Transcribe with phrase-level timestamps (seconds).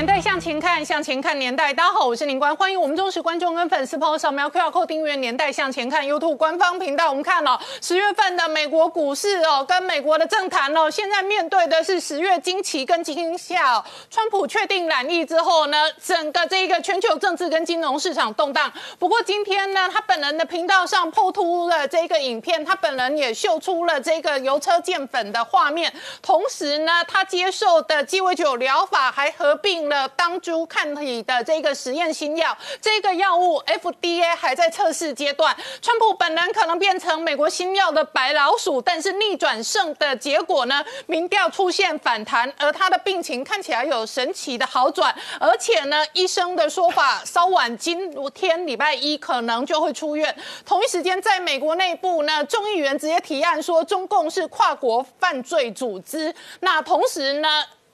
[0.00, 1.74] 年代向前看，向前看年代。
[1.74, 7.10] 大家好，我是林官，欢迎我们忠实观众跟粉丝朋友扫描 QR Code 订阅《年代向前看》YouTube 官方频道。
[7.10, 13.84] 我们看哦，十月份的美国股市哦，跟美国的政坛哦，现在面对的是十月惊奇跟惊吓。
[14.08, 18.72] 川普确定染疫之后呢，整个这个全球政治跟金融市场动荡。
[18.98, 29.89] 不过今天呢，他本人的频道上破突了这个影片，他本人也秀出了这个油车见粉的画面，同时呢，他接受的鸡尾酒疗法还合并。
[29.90, 35.54] 了当初抗体的这个实验新药，这个药物 FDA 还在测试阶段。
[35.82, 40.82] 川普本人可能变成美国新药的白老鼠，但是逆转胜的结果呢？
[41.06, 50.34] 民调出现反弹，而他的病情看起来有神奇的好转，而且呢，医生的说法稍晚今天礼拜一可能就会出院。
[50.64, 56.32] 同一时间，在美国内部呢，众议员直接提案说中共是跨国犯罪组织。
[56.60, 57.48] 那同时呢？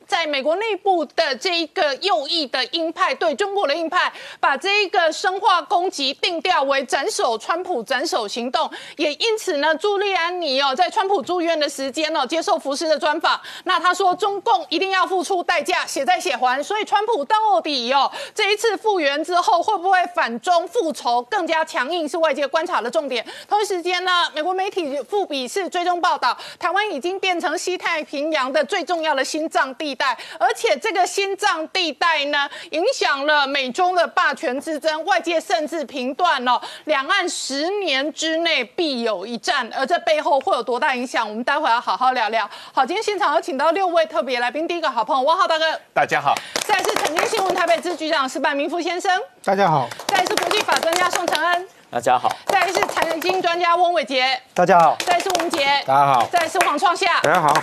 [0.06, 23.26] 在美国内部的这一个右翼的鹰派对中国的鹰派，把这一个生化攻击定调为斩首川普斩首行动，也因此呢，朱利安尼哦，在川普住院的时间哦，接受福斯的专访，那他说中共一定要付出代价，血债血还，所以川普到底哦，这一次复原之后会不会反中复仇更加强硬，是外界观察的重点。
[23.48, 29.95] 同一时间呢，美国媒体富比士追踪报道，台湾已经变成西太平洋的最重要的心脏地。
[29.96, 41.28] 带，而且这个心脏地带呢，影响了美中的霸权之争，外界甚至评断了两岸十年之内必有一战，而这背后会有多大影响？
[41.28, 42.48] 我们待会要好好聊聊。
[42.72, 57.54] 好，今天现场有请到六位特别来宾，第一个好朋友汪浩大哥，大家好；再是曾经新闻台北支局长石柏明夫先生，大家好；再是国际法专家宋承恩，大家好；再是财经专家翁伟杰，大家好；再是吴杰，大家好；再是黄创夏，大家好。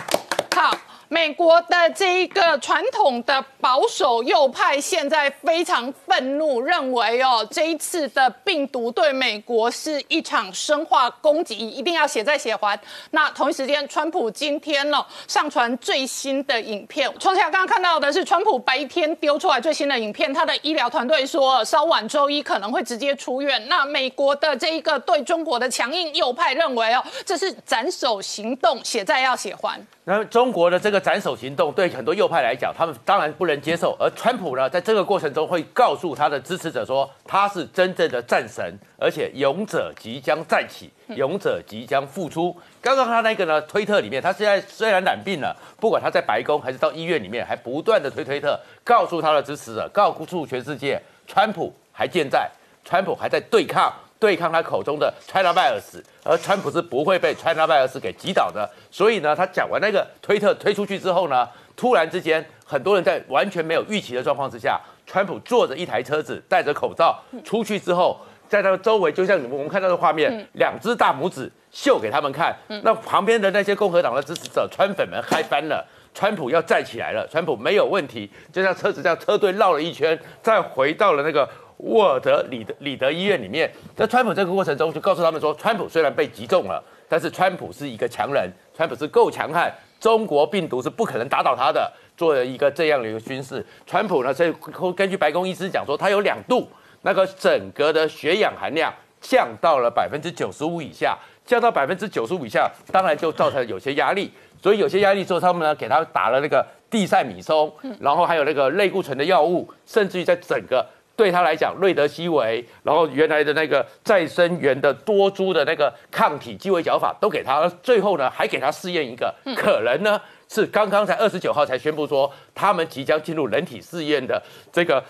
[0.56, 0.93] 好。
[1.13, 12.78] 美国的这一个传统的保守右派现在非常愤怒，认为哦，这一次的病毒对美国是一场生化攻击，一定要写在写还。
[13.12, 23.63] 那同一时间，川普今天呢上传最新的影片，从小刚刚看到的是川普白天丢出来最新的影片，他的医疗团队说稍晚周一可能会直接出院。
[23.68, 29.80] 那美国的这一个对中国的强硬右派认为哦，这是斩首行动，写在要血还。
[30.06, 33.96] 那中国的这个斩首行动对很多右派来讲，他们当然不能接受。
[34.00, 42.56] 而川普呢，在这个过程中会告诉他的支持者说，他是真正的战神，而且勇者即将再起，勇者即将复出。
[42.81, 52.50] 刚刚他那个呢，推特里面，他现在虽然染病了，不管他在白宫还是到医院里面，还不断的推推特，告诉他的支持者，告诉全世界，川普还健在，
[52.84, 53.94] 川普还在对抗。
[54.23, 58.69] 对抗他口中的 China virus，而川普是不会被 China virus 给击倒的。
[58.89, 61.45] 所以呢，他讲完那个推特推出去之后呢，
[61.75, 68.17] 突然之间，很多人在完全没有预期的状况之下，川普坐着一台车子，戴着口罩出去之后，
[68.47, 72.56] 在他的周围，就像你们我们看到的画面，两只大拇指秀给他们看。
[72.81, 81.45] 那旁边的那些共和党的支持者、川粉们嗨翻了，川普要站起来了，川普没有问题，就像车子这样车队绕了一圈，再回到了那个。
[81.83, 91.91] 沃尔德里德里德医院里面，在川普这个过程中，就告诉他们说，川普虽然被击中了，但是川普是一个强人，川普是够强悍，中国病毒是不可能打倒他的。
[92.16, 94.51] 做了一个这样的一个军事，川普呢，这
[94.95, 96.66] 根据白宫医师讲说，他有两度
[97.01, 107.69] 那个整个的血氧含量降到了百分之九十五以下，降到百分之九十五以下，当然就造成有些压力，所以有些压力之后，他们呢给他打了那个地塞米松，
[108.00, 110.85] 然后还有那个类固醇的药物，甚至于在整个。
[111.16, 120.19] 对他来讲，瑞德西韦，然后原来的那个再生源的多株的那个抗体鸡尾角法都给他，最后呢还给他试验一个，可能呢
[120.50, 125.04] 是刚刚才二十九号才宣布说他们即将进入人体试验的这个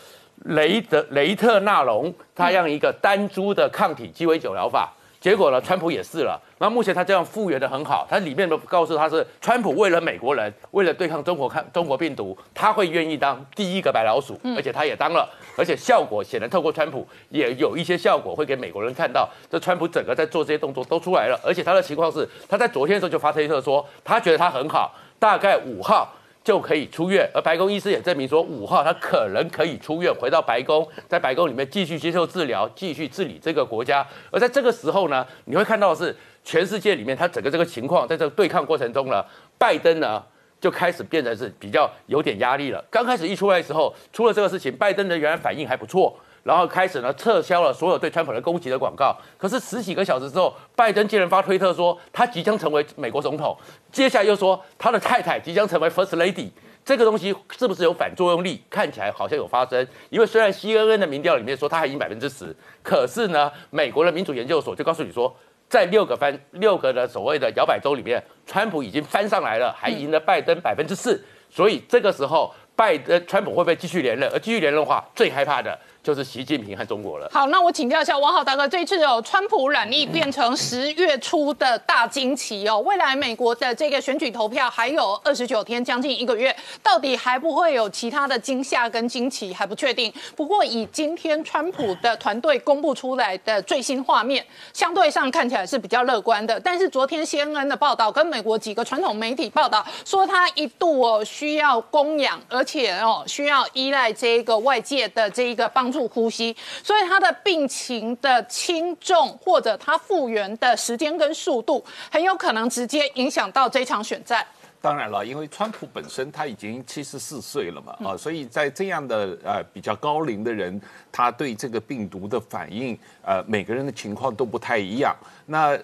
[0.46, 4.94] 雷德雷特纳隆他样一个单株的抗体鸡尾酒疗法。
[5.24, 6.38] 结果呢，川普也是了。
[6.58, 15.26] 那目前他这样复原的很好，他里面都告诉他是川普为了美国人，为了对抗中国看中国病毒，他会愿意当第一个白老鼠，而且他也当了，
[15.56, 26.14] 而且效果显然透过川普也有一些效果，会给美国人看到，这川普整个在做这些动作都出来了，而且他的情况是他在昨天的时候就发推特说，他觉得他很好，大概五号。
[26.44, 34.06] 就可以出院，而白宫医师也证明说，五号他可能可以出院，回到白宫，在白宫里面继续接受治疗，继续治理这个国家。
[34.30, 36.14] 而在这个时候呢，你会看到的是
[36.44, 39.24] 全世界里面，他整个这个情况，在这个对抗过程中呢，
[39.58, 40.22] 拜登呢
[40.60, 42.84] 就开始变成是比较有点压力了。
[42.92, 46.14] 刚开始一出来的时候，出了这个事情，拜登的原来反应还不错。
[46.44, 49.16] 然后开始呢，撤销了所有对川普的攻击的广告。
[49.38, 53.58] 可是十几个小时之后，拜登竟然发推特说他即将成为美国总统，
[53.92, 56.50] 接下来又说他的太太即将成为 First Lady。
[56.86, 58.62] 这个东西是不是有反作用力？
[58.70, 59.88] 看起来好像有发生。
[60.10, 65.34] 因为虽然 CNN 的民调里面说他还赢百分之十，可是呢，美国的民主研究所就告诉你说，
[65.70, 71.24] 在六个翻六个的所谓的摇摆州里面，川普已经翻上来了，还赢了拜登百分之四。
[71.50, 74.30] 所以这个时候，拜登川普会不会继续连任？
[74.34, 75.80] 而继续连任的话，最害怕的。
[76.04, 77.30] 就是习近平和中国了。
[77.32, 86.54] 好，那我请教一下王浩大哥，这一次哦，川普染疫变成十月初的大惊奇哦，未来美国的这个选举投票还有二十九天，将近一个月，
[86.84, 90.14] 到底还不会有其他的惊吓跟惊奇还不确定。
[90.36, 96.60] 不过以今天川普的团队公布出来的最新画面，相对上看起来是比较乐观的。
[96.60, 105.93] 但是昨天 CNN 的报道跟美国几个传统媒体报道说，他一度哦需要供养，而且哦需要依赖这个外界的这一个帮。
[105.94, 106.54] 助呼吸，
[106.84, 114.46] 所以他的病情的轻重或者他复原的时间跟速度，很有可能直接影响到这场选战。
[114.82, 125.16] 当然了，因为川普本身他已经七十四岁了嘛，啊，所以在这样的呃比较高龄的人，他对这个病毒的反应，呃，每个人的情况都不太一样。
[125.46, 125.80] 那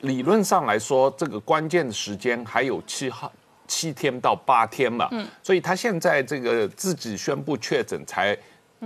[0.00, 3.30] 理论上来说，这个关键的时间还有七号
[3.66, 8.34] 七天到八天嘛，嗯，所以他现在这个自己宣布确诊才。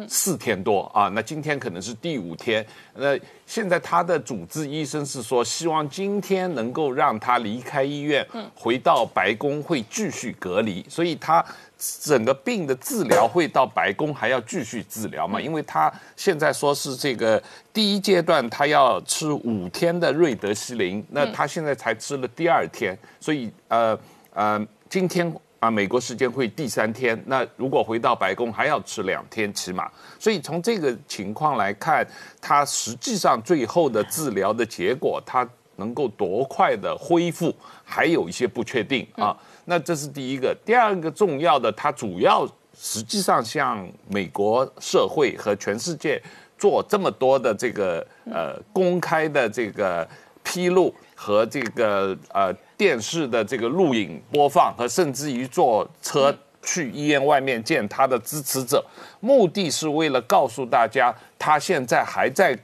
[0.09, 2.65] 四天多啊，那今天可能是第五天。
[2.95, 10.83] 那现在他的主治医生是说，希望今天能够让他离开医院，回到白宫会继续隔离。
[10.89, 11.45] 所以他
[11.79, 15.39] 整个病的治疗会到白宫还要继续治疗嘛？
[15.39, 17.43] 因为他现在说是这个
[17.73, 23.99] 第一阶段他要吃五天的瑞德西林，那他现在才吃了第二天，所以呃
[24.33, 25.31] 呃今天。
[25.63, 29.89] 啊，美国时间会第三天，那如果回到白宫还要吃两天起码，
[30.19, 32.05] 所以从这个情况来看，
[32.41, 37.55] 他实际上最后的治疗的结果，他能够多快的恢复，
[37.85, 39.37] 还有一些不确定啊。
[39.67, 42.45] 那这是第一个，第二个重要的，他主要
[42.77, 46.21] 实际上向美国社会和全世界
[46.59, 50.05] 做这么多的这个呃公开的这个
[50.43, 52.53] 披露和这个呃。
[52.83, 58.85] 电视的这个录影播放和甚至于坐车去医院外面见他的支持者，
[59.21, 62.59] 目的是为了告诉大家，他现在还在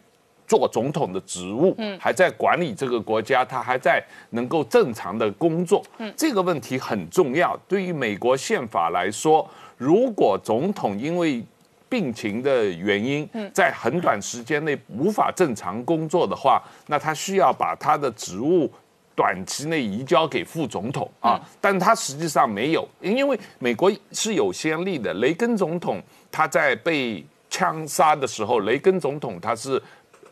[0.44, 7.56] 做总统的职务，嗯，还在管理这个国家，他还在能够正常的工作，嗯，这个问题很重要。
[7.68, 11.40] 对于美国宪法来说，如果总统因为
[11.88, 18.68] 病情的原因，在很短时间内无法正常工作的话，那他需要把他的职务。
[19.18, 25.12] 短期内移交给副总统啊，但他实际上没有，因为美国是有先例的。
[25.14, 26.00] 雷根总统
[26.30, 29.82] 他在被枪杀的时候，雷根总统他是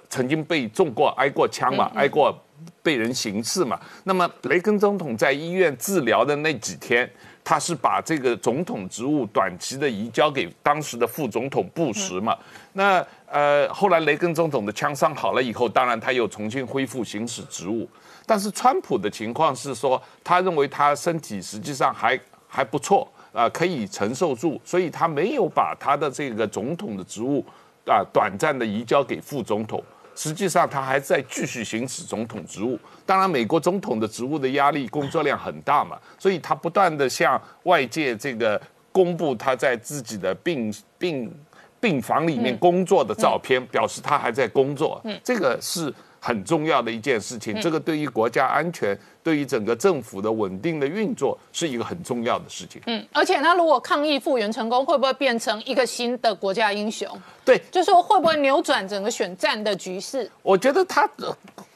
[0.09, 2.33] 曾经被中过、挨过枪嘛，挨过
[2.81, 3.77] 被人行刺嘛。
[4.05, 7.11] 那么雷根总统在医院治疗的那几天，
[7.43, 12.39] 他是把这个总统职务短期的移交给当时的副总统布什嘛。
[12.75, 17.89] 那呃，后来雷根总统的枪伤好了以后，当然他又重新恢复行使职务。
[18.27, 22.19] 但是川普的情况是说，他认为他身体实际上还
[22.49, 27.45] 还不错啊，可以承受住，所以他没有把他的这个总统的职务
[27.87, 29.81] 啊短暂的移交给副总统。
[30.17, 32.77] 实际上他还在继续行使总统职务。
[33.05, 41.33] 当然，美国总统的职务的压力、工作量很大嘛，所以他不断的向外界这个公布他在自己的病病
[41.79, 45.01] 病房里面工作的照片，表示他还在工作。
[45.05, 45.95] 嗯，这个是。
[46.27, 52.83] 很重要的一件事情，这个对于国家安全、对于整个政府的稳定的运作是一个很重要的事情。
[52.87, 57.09] 嗯，而且他如果抗疫复原成功，会不会变成一个新的国家英雄？
[57.45, 60.29] 对，就说会不会扭转整个选战的局势？
[60.43, 61.09] 我觉得他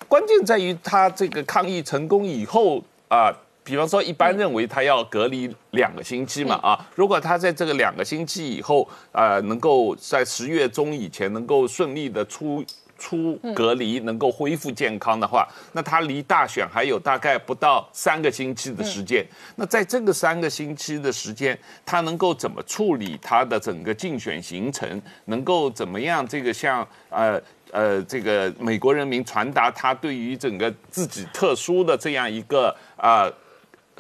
[0.09, 12.65] 关键在于他这个抗疫成功以后啊，比方说一般认为他要隔离两个星期嘛啊，如果他在这个两个星期以后啊，能够在十月中以前能够顺利的出。
[13.01, 19.27] 出隔离能够恢复健康的话，那他离大选还有大概不到三个星期的时间。
[19.57, 25.01] 那在这个三个星期的时间，他能够怎么处理他的整个竞选行程？
[25.25, 26.25] 能够怎么样？
[26.29, 27.41] 这个像呃
[27.71, 33.27] 呃，这个美国人民传达他对于整个自己特殊的这样一个啊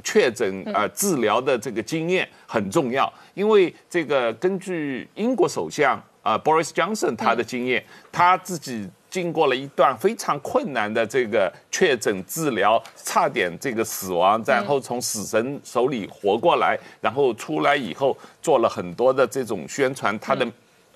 [0.04, 5.98] 确诊啊治疗的这个经验很重要，因为这个根据英国首相。
[6.22, 20.46] 啊，Boris Johnson 他的经验，他自己经过了一段非常困难的这个确诊治疗，差点这个死亡，然后从死神手里活过来，然后出来以后做了很多的这种宣传，他的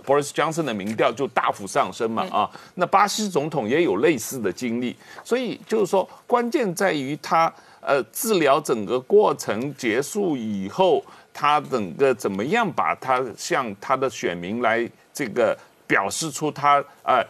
[0.04, 2.50] Boris Johnson 的民调就大幅上升嘛啊。
[2.74, 11.02] 那巴西总统也有类似的经历，所以就是说，关键在于他呃治疗整个过程结束以后，
[11.32, 15.56] 他整个怎么样把他向他的选民来这个
[15.86, 17.24] 表示出他呃。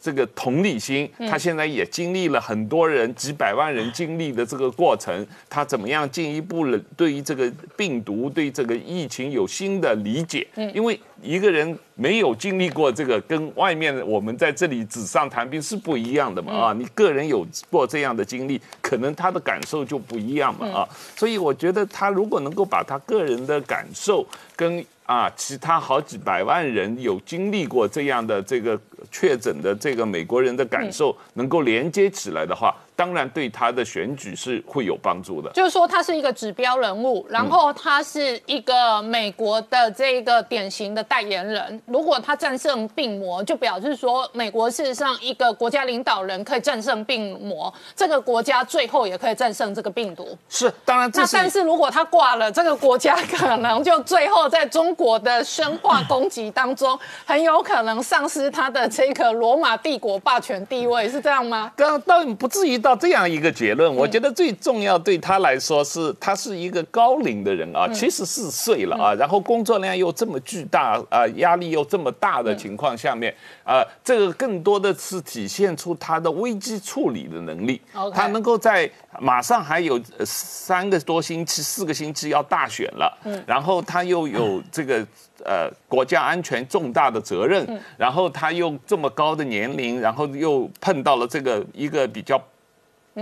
[0.00, 10.46] 这个同理心，他现在也经历了很多人几百万人经历的这个过程，他怎么样进一步的对于这个病毒、对这个疫情有新的理解？
[10.54, 16.72] 嗯，因为一个人没有经历过这个，跟外面我们在这里纸上谈兵是不一样的嘛啊！
[16.72, 20.88] 你个人有过这样的经历，可能他的感受就不一样嘛啊！
[21.16, 28.78] 所以我觉得他如果能够把他个人的感受跟啊，其他好几百万人有经历过这样的这个
[29.10, 32.76] 确诊的这个美国人的感受，能够连接起来的话。
[32.98, 35.48] 当然，对他的选举是会有帮助的。
[35.50, 41.80] 就是说，他是一个指标人物，然后他是一个美国的这个典型的代言人。
[41.86, 50.36] 如果他战胜病魔，就表示说，美国事实上一个国家领导人可以战胜病魔，这个国家最后也可以战胜这个病毒。
[50.48, 51.08] 是，当然。
[51.14, 61.70] 那但是如果他挂了，这个国家可能就最后在中国的生化攻击当中，很有可能丧失他的这个罗马帝国霸权地位，是这样吗？
[61.76, 62.98] 当然不至于到。
[62.98, 77.80] 这样一个结论，我觉得最重要对他来说是，他是一个高龄的人啊，七十四岁了啊，然后工作量又这么巨大啊，压力又这么大的情况下面啊，这个更多的是体现出他的危机处理的能力。
[78.12, 78.90] 他能够在
[79.20, 83.16] 马上还有三个多星期、四个星期要大选了，
[83.46, 85.06] 然后他又有这个。
[85.44, 87.64] 呃，国家安全重大的责任，
[87.96, 92.36] 然后他又这么高的年龄，然后又碰到了这个一个比较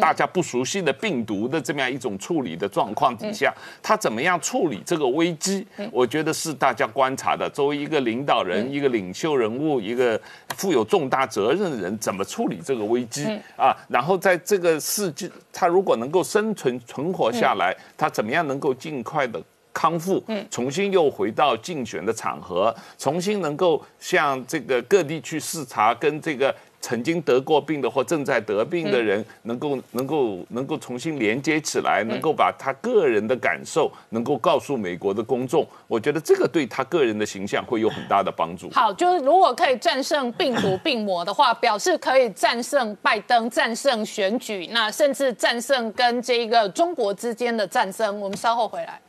[0.00, 5.66] 大家不熟悉的病毒的这么样一种处理的状况底下，他怎么样处理这个危机？
[5.90, 7.50] 我觉得是大家观察的。
[7.52, 10.20] 作为一个领导人、一个领袖人物、一个
[10.56, 13.24] 负有重大责任的人，怎么处理这个危机
[13.56, 13.76] 啊？
[13.88, 19.42] 然后在这个世界，他如果能够生存存活下来，他怎么样能够尽快的？
[19.78, 38.71] 康复，嗯，重新又回到竞选的场合，重新能够向这个各地去视察，跟这个曾经得过病的或正在得病的人，能够能够能够重新连接起来，能够把他个人的感受能够告诉美国的公众，我觉得这个对他个人的形象会有很大的帮助。
[38.71, 48.21] 好，就是如果可以战胜病毒病魔的话，表示可以战胜拜登，战胜选举，那甚至战胜跟这个中国之间的战争。
[48.21, 49.00] 我们稍后回来。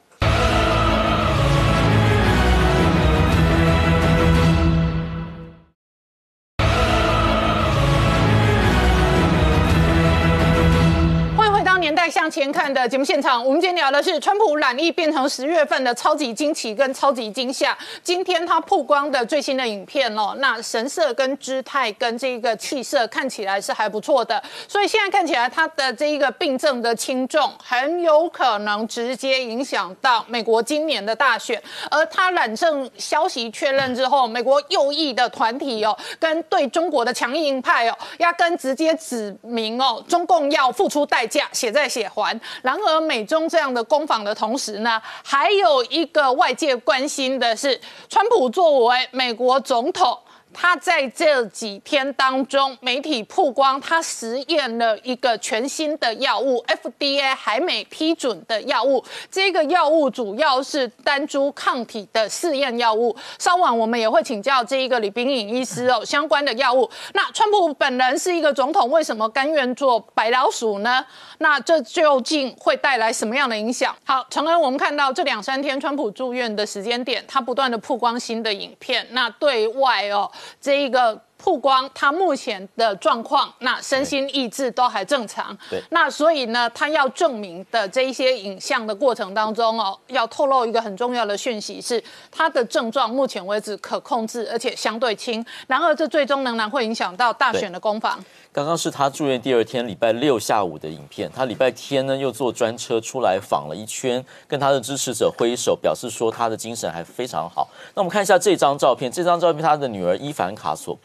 [11.79, 17.77] 年代向前看的节目现场，我们今天聊的是川普染疫变成十月份的超级惊奇跟超级惊吓。
[18.03, 31.61] 今天他曝光的最新的影片哦，那神色跟姿态跟这个气色看起来是还不错的，所以现在看起来他的这一个病症的轻重很有可能直接影响到美国今年的大选。
[31.91, 42.39] 而他染症消息确认之后，美国右翼的团体哦，跟对中国的强硬派哦，压根直接指明哦，中共要付出代价，写在写还。
[42.61, 50.17] 然而，美中这样的攻防的同时呢，还有一个外界关心的是，川普作为美国总统。
[50.59, 59.03] 他在这几天当中，媒体曝光他实验了一个全新的药物，FDA 还没批准的药物。
[59.29, 63.15] 这个药物主要是单株抗体的试验药物。
[63.37, 66.89] 稍晚我们也会请教这一个李冰颖医师哦，相关的药物。
[67.13, 71.05] 那川普本人是一个总统，为什么甘愿做白老鼠呢？
[71.37, 73.95] 那这究竟会带来什么样的影响？
[74.03, 80.27] 好，陈恩，我们看到这两三天川普住院的时间点，他不断的曝光新的影片，那对外哦。
[80.59, 85.55] 这一个曝光，他目前的状况，那身心意志都还正常。
[85.69, 95.45] 对，那所以呢，他要证明的这一些影像的过程当中哦，要透露一个很重要的讯息是，他的症状目前为止可控制，而且相对轻。
[95.67, 98.23] 然而，这最终仍然会影响到大选的攻防。
[98.51, 101.31] 刚刚是他住院第二天，礼拜六下午的影片。
[101.31, 107.69] 他礼拜天呢，又坐专车出来访了一圈，跟他的支持者挥手，表示说他的精神还非常好。
[107.93, 110.97] 那我们看一下这张照片，这张照片他的女儿伊凡卡所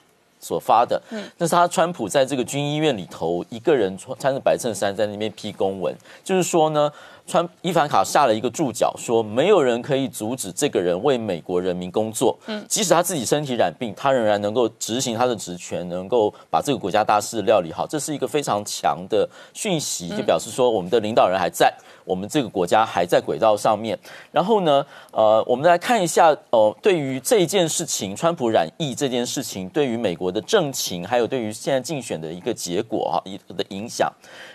[0.42, 6.92] 所发的，嗯，那是他川普在这个军医院里头一个人穿穿着白衬衫在那边批公文，就是说呢。
[7.24, 12.36] 川伊凡卡下了一个注脚，说没有人可以阻止这个人为美国人民工作。
[12.46, 17.86] 嗯，即使他自己身体染病，他仍然能够执行他的职权，能够把这个国家大事料理好。
[17.86, 21.72] 这是一个非常强的讯息，就表示说我们的领导人还在。
[22.04, 23.98] 我们这个国家还在轨道上面，
[24.30, 34.12] 然后呢，呃，我们来看一下，哦，对于这件事情，川普染疫这件事情，对于美国的政情，还有对于现在竞选的一个结果哈，一的影响。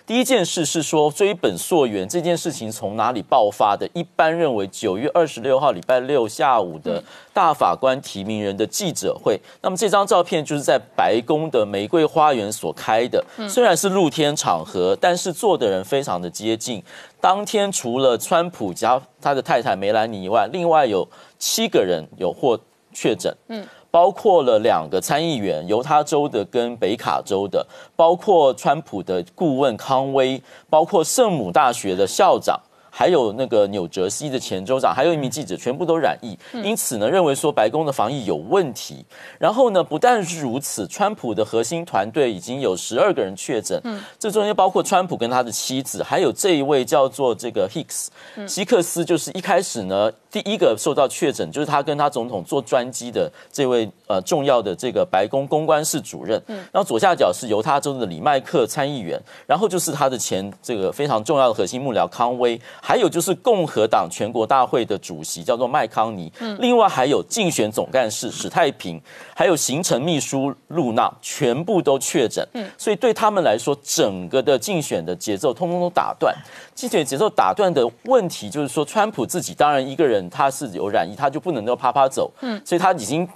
[0.08, 3.86] 第一件事是说追本溯源，这件事情从哪里爆发的？
[3.94, 9.38] 一般认为九月二十六号礼拜六下午的大法官提名人的记者会。
[9.62, 16.82] 那么这张照片就是在白宫的玫瑰花园所开的，虽然是露天场合，但是坐的人非常的接近。
[17.20, 21.06] 当天除了川普加他的太太梅兰妮以外，另外有
[21.38, 22.58] 七个人有获
[22.94, 23.36] 确诊。
[23.50, 23.68] 嗯。
[23.98, 30.40] 包括了两个参议员，犹他州的跟北卡州的，包括川普的顾问康威，
[30.70, 32.60] 包括圣母大学的校长。
[32.90, 39.06] 还有那个纽泽西的前州长，还有一名记者，全部都染疫，因此呢，认为说白宫的防疫有问题。
[39.38, 48.08] 然后呢，不但是如此，川普的核心团队已经有十二个人确诊，嗯，这中间包括川普跟他的妻子，还有这一位叫做这个 Hicks，
[48.48, 62.60] 希克斯，就是一开始呢，第一个受到确诊，就是他跟他总统坐专机的这位呃重要的这个白宫公关室主任，嗯，然后左下角是犹他州的李麦克参议员，然后就是他的前这个非常重要的核心幕僚康威。
[62.80, 69.02] 还有就是共和党全国大会的主席叫做麦康尼，嗯另外还有竞选总干事史太平，
[69.36, 72.48] 还有行程秘书露娜，全部都确诊。
[72.54, 76.36] 嗯，所以对他们来说，整个的竞选的节奏通通都打断。
[76.78, 82.32] 竞选节奏打断的问题就是说，川普自己当然一个人他是有染疫，他就不能够啪啪走。
[82.42, 83.28] 嗯，所以他已经。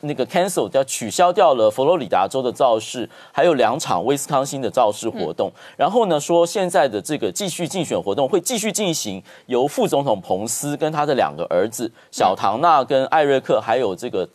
[0.00, 5.50] 那个 cancel 掉取消掉了佛罗里达州的造势，还有两场威斯康星的造势活动。
[5.76, 14.28] 然后呢，说现在的这个继续竞选活动会继续进行，由副总统彭斯跟他的两个儿子小唐纳跟艾瑞克，还有这个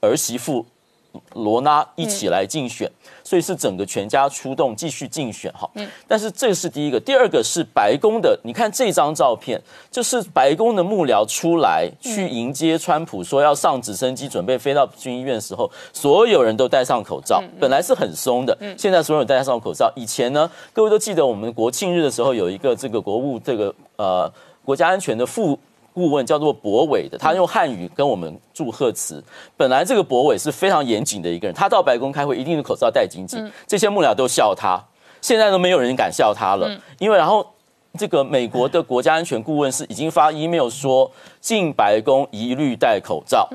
[0.00, 0.64] 儿媳妇
[1.34, 2.90] 罗拉一起来竞选。
[3.24, 19.92] 所以是整个全家出动继续竞选哈，嗯，但是这是第一个，第二个是白宫的，你看这张照片，就是白宫的幕僚出来去迎接川普，说要上直升机准备飞到军医院的时候，所有人都戴上口罩，本来是很松的，现在所有人戴上口罩。
[19.96, 24.32] 以前呢，各位都记得我们国庆日的时候有一个这个国务这个呃
[24.64, 25.58] 国家安全的副。
[25.96, 29.24] 顾问叫做博伟的，他用汉语跟我们祝贺词。
[29.56, 34.78] 本来这个博伟是非常严谨的一个人，他到白宫开会一定是口罩戴紧紧，这些幕僚都笑他。
[35.22, 37.44] 现在都没有人敢笑他了，因为然后
[37.98, 43.48] 这个美国的国家安全顾问是已经发 email 说进白宫一律戴口罩，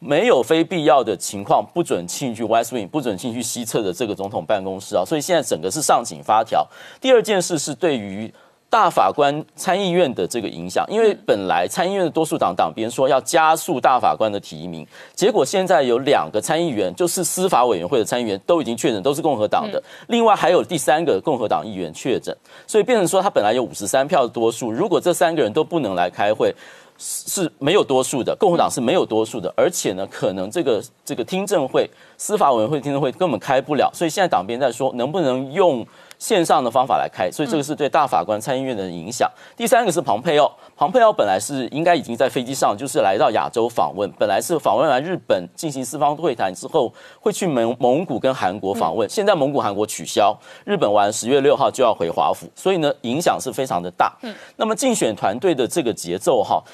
[0.00, 5.04] 没有非必要的情况不准进去 West Wing，不准进去西侧的这个总统办公室啊。
[5.06, 6.66] 所以现在整个是上紧发条。
[7.00, 8.34] 第二件事是对于。
[8.74, 14.84] 大法官参议院的这个影响，因为本来参议院的多数党党边说要加速大法官的提名，
[15.14, 26.52] 结果现在有两个参议员，就是司法委员会的参议员都已经确诊，都是共和党的，另外还有第三个共和党议员确诊，所以变成说他本来有五十三票的多数，如果这三个人都不能来开会，
[26.98, 35.86] 是没有多数的，共和党是没有多数的，而且呢，可能这个这个听证会司法委员会听证会根本开不了，所以现在党边在说能不能用。
[36.24, 39.30] 线上的方法来开，所以这个是对大法官参议院的影响。
[39.54, 50.34] 第三个是庞佩奥，庞佩奥本来是应该已经在飞机上，就是来到亚洲访问，本来是访问完日本进行四方会谈之后，会去蒙蒙古跟韩国访问，现在蒙古韩国取消，
[50.64, 54.10] 日本完十月六号就要回华府，所以呢影响是非常的大。
[54.22, 56.64] 嗯，那么竞选团队的这个节奏哈。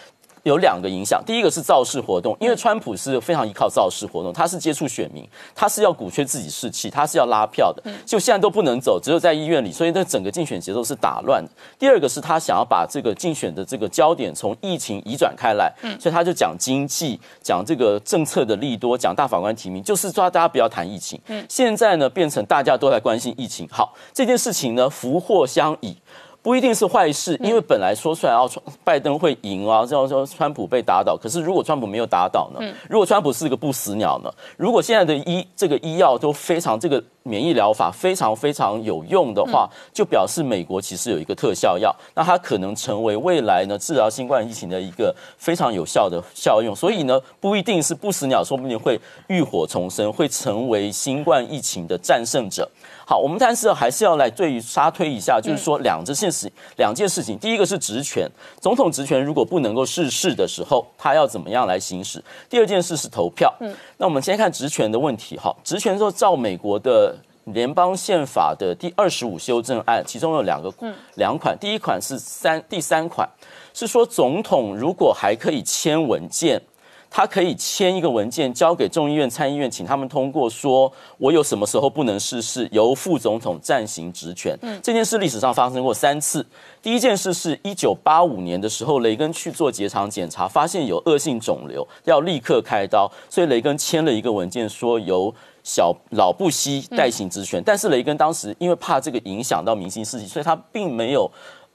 [0.42, 11.50] 有两个影响，第一个是造势活动，因为川普是非常依靠造势活动，他是接触选民，他是要鼓吹自己士气，他是要拉票的，就现在都不能走，只有在医院里，所以那整个竞选节奏是打乱的。
[11.78, 21.20] 第二个是他想要把这个竞选的这个焦点从疫情移转开来，所以他就讲经济，讲这个政策的利多，讲大法官提名，就是抓大家不要谈疫情。
[21.48, 25.96] 现在呢变成大家都在关心疫情，好，这件事情呢福祸相倚。
[26.42, 28.50] 不一定是坏事，因为本来说出来哦，
[28.82, 31.16] 拜登会赢啊，这样说川普被打倒。
[31.16, 32.60] 可是如果川普没有打倒呢？
[32.88, 34.32] 如果川普是个不死鸟呢？
[34.56, 46.74] 如果现在的医这个医药都非常这个免疫疗法非常非常有用的话，就表示美国其实有一个特效药，那它可能成为未来呢治疗新冠疫情的一个非常有效的效用。
[46.74, 52.68] 所以呢，不一定是不死鸟，说不定会浴火重生，会成为新冠疫情的战胜者。
[53.06, 57.36] 好，我们但是还是要来对于沙推一下，就是说两件事，两件事情。
[57.38, 58.30] 第一个是职权，
[58.60, 62.22] 总统职权如果不能够逝世的时候，他要怎么样来行使？
[62.48, 63.52] 第二件事是投票。
[63.60, 65.36] 嗯，那我们先看职权的问题。
[65.36, 70.72] 哈，职权说照美国的联邦宪法的第二十五修正案，其中有两个
[71.16, 73.28] 两款，第一款是三，第三款
[73.74, 76.62] 是说总统如果还可以签文件。
[77.10, 84.56] 他可以签一个文件交给众议院、参议院，请他们通过，说我有什么时候不能逝世，由副总统暂行职权。
[84.62, 86.46] 嗯，这件事历史上发生过三次。
[86.80, 97.60] 第一件事是一九八五年的时候，雷根去做结肠检查，发现有恶性肿瘤，要立刻开刀，所以雷根签了一个文件，说由小老布希代行职权。
[97.66, 101.30] 但是雷根当时因为怕这个影响到明星事迹，所以他并没有。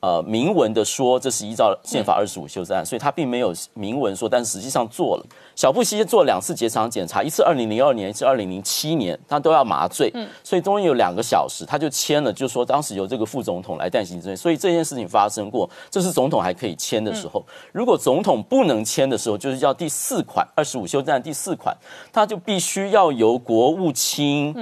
[0.06, 5.26] 呃，明文的说这是依照宪法二十五修正案，所以他并没有明文说，但是实际上做了。
[5.56, 10.14] 小布希做两次结肠检查，一次二零零二年，一次二零零七年，他都要麻醉，
[10.44, 17.44] 所以中间有两个小时，他就签了，就说当时由这个副总统来代行政所以这件事情发生过，这是总统还可以签的时候。
[17.72, 21.76] 如果总统不能签的时候，就是叫第四款二十五修正案第四款，
[22.14, 24.54] 他就必须要由国务卿、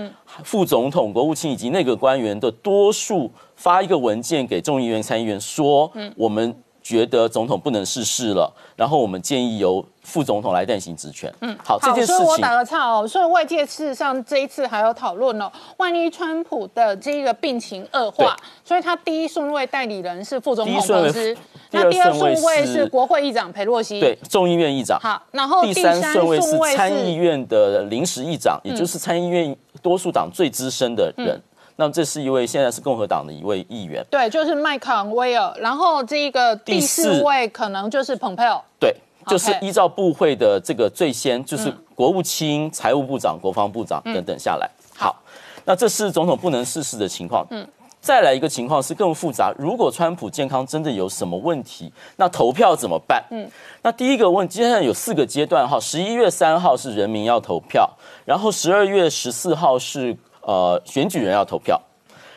[0.45, 3.29] 副总统、国务卿以及那个官员的多数。
[3.55, 11.33] 发一个文件给众议院、参议院，说我们觉得总统不能逝世了，然后我们建议由副总统来代行职权。
[11.39, 13.07] 嗯，好，这件事情我打个岔哦。
[13.07, 18.35] 所以外界事实上这一次还有讨论哦，万一川普的这个病情恶化，
[18.65, 21.37] 所以他第一顺位代理人是副总统彭斯，
[21.71, 24.99] 那第二顺位是国会议长佩洛西，对，众议院议长。
[24.99, 31.41] 好，然后第三顺位是参议院的临时议长，也就是参议院多数党最资深的人。
[31.75, 35.51] 那这是一位现在是共和党的一位议员，对，就是麦康威尔。
[35.57, 44.69] 然后这一个第四位可能就是蓬佩奥，对，就是依照部会的这个最先就是国务卿、财务部长、国防部长等等下来。
[44.95, 45.19] 好，
[45.65, 47.43] 那这是总统不能逝世的情况。
[47.49, 47.67] 嗯，
[47.99, 53.23] 再来一个情况是更复杂，如果川普健康真的有什么问题，那投票怎么办？
[53.31, 53.49] 嗯，
[53.81, 57.89] 那第一个问，接下来有四个阶段哈，十一月三号是人民要投票，
[58.25, 60.15] 然后十二月十四号是。
[60.45, 61.81] 呃，选举人要投票，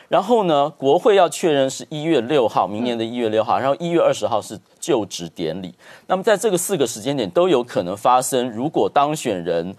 [0.07, 5.75] 然后呢，国会要确认是一月六号，明年的一月六号，然后一月二十号是就职典礼。
[6.07, 8.49] 那么在这个四个时间点都有可能发生。
[8.51, 9.75] 如果当选人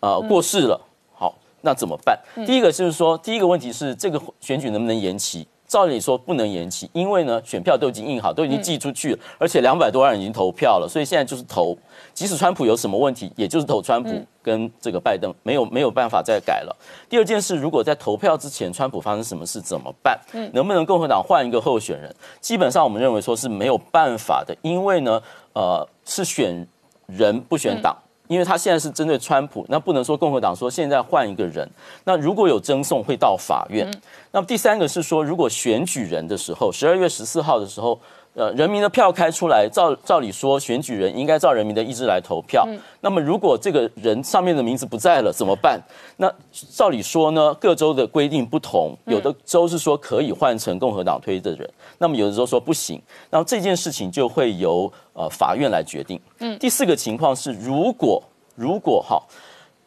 [0.00, 0.80] 呃过世了，
[1.14, 2.18] 好，那怎么办？
[2.46, 5.46] 第一个就是说，第一个问题是这个选举能不能延期？
[5.68, 11.76] 照理说不能延期，因为呢，选票都已经印好，都已经寄出去了，而且两百多万人已经投票了，所以现在就是投。
[12.16, 14.10] 即使川普有什么问题，也就是投川普
[14.42, 16.74] 跟这个拜登，没有没有办法再改了。
[17.10, 20.18] 第二件事，如果在投票之前川普发生什么事怎么办？
[20.32, 22.10] 嗯，能不能共和党换一个候选人？
[22.40, 26.66] 基本上我们认为说是没有办法的，因为呢，呃，是选
[27.04, 27.94] 人不选党。
[28.28, 31.70] 因为他现在是针对川普，那不能说共和党说现在换一个人。
[32.02, 33.88] 那如果有争讼会到法院。
[34.32, 38.00] 那么第三个是说，如果选举人的时候，十二月十四号的时候。
[38.36, 42.68] 呃，人民的票开出来，照照理说，选举人应该照人民的意志来投票。
[43.00, 45.80] 那么，如果这个人上面的名字不在了，怎么办？
[46.18, 53.00] 那照理说呢，各州的规定不同，有的州是说可以换成共和党推的人，那么有的州说不行。
[53.30, 56.20] 然后这件事情就会由呃法院来决定。
[56.40, 58.22] 嗯，第四个情况是，如果
[58.54, 59.18] 如果哈，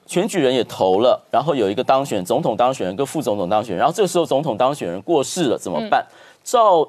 [0.07, 6.03] 选举人也投了，然后有一个当选总统当选人跟副总统当选人，然后这个时候总统当选人过世了，怎么办？
[6.43, 6.88] 照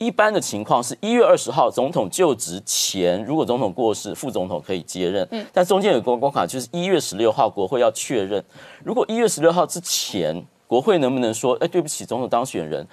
[0.00, 5.28] 一般的情况是一月二十号总统就职前，如果总统过世，副总统可以接任。
[5.30, 8.42] 嗯，但中间有个关卡，就是一月十六号国会要确认。
[8.82, 12.86] 如果一月十六号之前，国会能不能说，哎，对不起，总统当选人。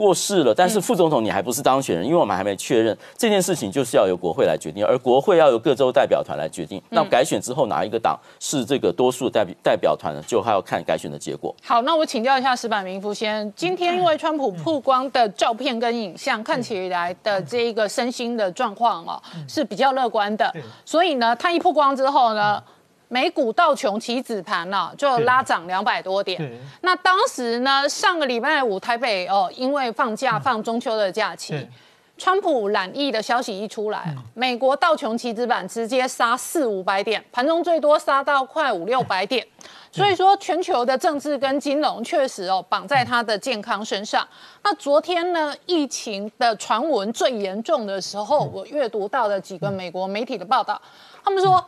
[0.00, 6.80] 过世了，但是副总统你还不是当选人，因为我们还没确认这件事情，就是要由国会来决定，而国会要由各州代表团来决定。
[6.88, 10.22] 那改选之后哪一个党是这个多数代表代表团呢？
[10.26, 11.54] 就还要看改选的结果。
[11.62, 20.50] 好，那我请教一下石板明夫先，今天因为川普曝光的照片跟影像看起来的这一个身心的状况哦是比较乐观的，
[20.86, 22.62] 所以呢，他一曝光之后呢。
[23.12, 26.40] 美股道琼棋子盘呢，就拉涨两百多点。
[26.82, 31.68] 那当时呢，上个礼拜五台北哦，因为放假放中秋的假期，
[32.16, 39.44] 川普染疫的消息一出来，美国道琼棋子板直接杀四五百点，盘中最多杀到快五六百点。
[39.90, 44.24] 所以说，全球的政治跟金融确实哦绑在他的健康身上。
[44.62, 50.80] 那昨天呢，疫情的传闻最严重的时候，我阅读到的几个美国媒体的报道，
[51.24, 51.66] 他们说。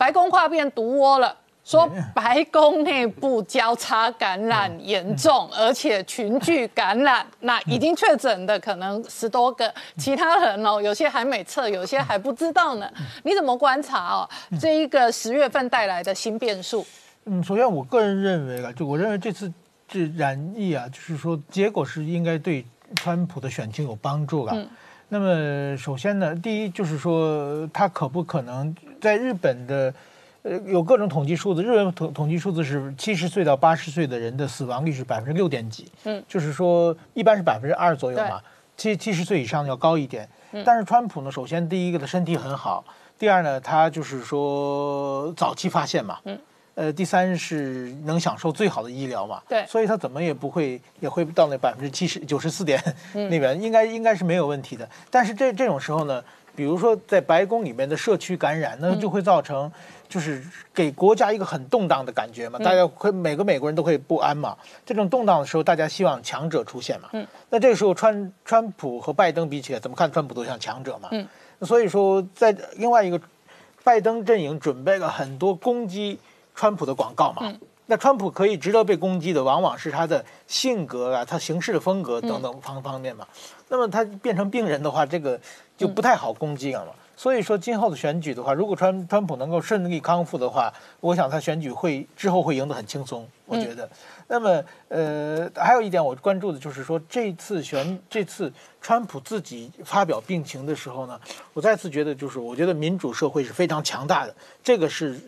[0.00, 12.90] 白宫跨变毒窝了，说白宫内部交叉感染严重，而且群聚感染，那已经确诊的可能十多个，其他人哦，有些还没测，有些还不知道呢。
[13.24, 14.28] 你怎么观察哦？
[14.58, 16.86] 这一个十月份带来的新变数？
[17.26, 19.52] 嗯，首先我个人认为啊，就我认为这次
[19.86, 22.64] 这染疫啊，就是说结果是应该对
[22.96, 24.66] 川普的选情有帮助了。
[25.10, 28.74] 那么首先呢，第一就是说他可不可能。
[29.00, 29.92] 在日本的，
[30.42, 38.40] 呃，有各种统计数字，日本统统计数字是七十岁到八十岁的人的死亡率是百分之六点几，嗯，就是说一般是百分之二左右嘛，
[38.76, 40.28] 七七十岁以上要高一点。
[40.64, 42.84] 但是川普呢，首先第一个的身体很好，
[43.18, 46.36] 第二呢，他就是说早期发现嘛，嗯，
[46.74, 52.82] 呃，第三是能享受最好的医疗嘛，对，所以他怎么也不会也会到那百分之七十九十四点
[53.14, 54.88] 那边，应该应该是没有问题的。
[55.08, 56.24] 但是这这种时候呢，
[56.60, 59.72] 比如说在白宫里面的社区感染，那就会造成
[60.10, 60.44] 就是
[60.74, 64.54] 给国家一个很动荡的感觉嘛，大家会每个美国人都会不安嘛。
[64.84, 71.26] 这种动荡的时候，大家希望强者出现嘛，嗯，那这个时候川川普和拜登比起来，怎么看川普都像强者嘛，嗯，
[71.62, 73.18] 所以说在另外一个。
[73.82, 76.18] 拜登阵营准备了很多攻击
[76.54, 77.50] 川普的广告嘛？
[77.86, 83.26] 那川普可以值得被攻击的，往往是他的性格啊，他行事的风格等等方方面嘛。
[83.68, 85.40] 那么他变成病人的话，这个
[85.80, 86.92] 就不太好攻击了嘛。
[87.16, 93.28] 所以说，今后的选举的话，如果川川普能够顺利康复的话，我想他选举会之后会赢得很轻松。
[93.44, 93.86] 我觉得。
[94.26, 101.20] 那么，呃，还有一点我关注的就是说，这次选这次川普自己发表病情的时候呢，
[101.52, 105.20] 我再次觉得就是，我觉得民主社会是非常强大的，这个是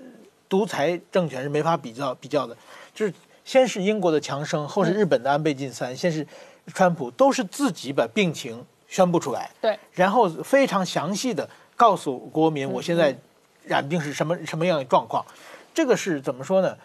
[0.49, 2.57] 独裁政权是没法比较比较的。
[2.95, 3.13] 就是
[3.45, 6.27] 先是英国的强生，后是日本的安倍晋三，先是
[6.73, 11.49] 川普，都是自己把病情宣布出来，对，然后非常详细的。
[11.75, 13.17] 告诉国民，我现在
[13.65, 15.25] 染病是什么什么样的状况？
[15.73, 16.77] 这个是怎么说呢？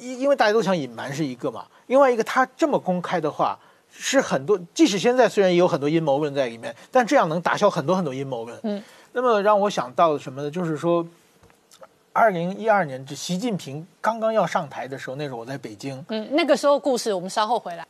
[0.00, 1.66] 因因为大家都想隐瞒是一个嘛。
[1.88, 3.58] 另外一个，他这么公开的话，
[3.90, 4.58] 是很多。
[4.72, 8.58] 即使现在虽然也有很多阴谋论在里面，但这样能打消很多很多阴谋论。
[8.62, 8.80] 嗯。
[9.12, 10.50] 那么让我想到什么呢？
[10.50, 11.04] 就是说，
[12.12, 16.02] 二零一二年，这习近平刚刚要上台的时候，那时候我在北京。
[16.08, 17.84] 嗯，那个时候故事我们稍后回来。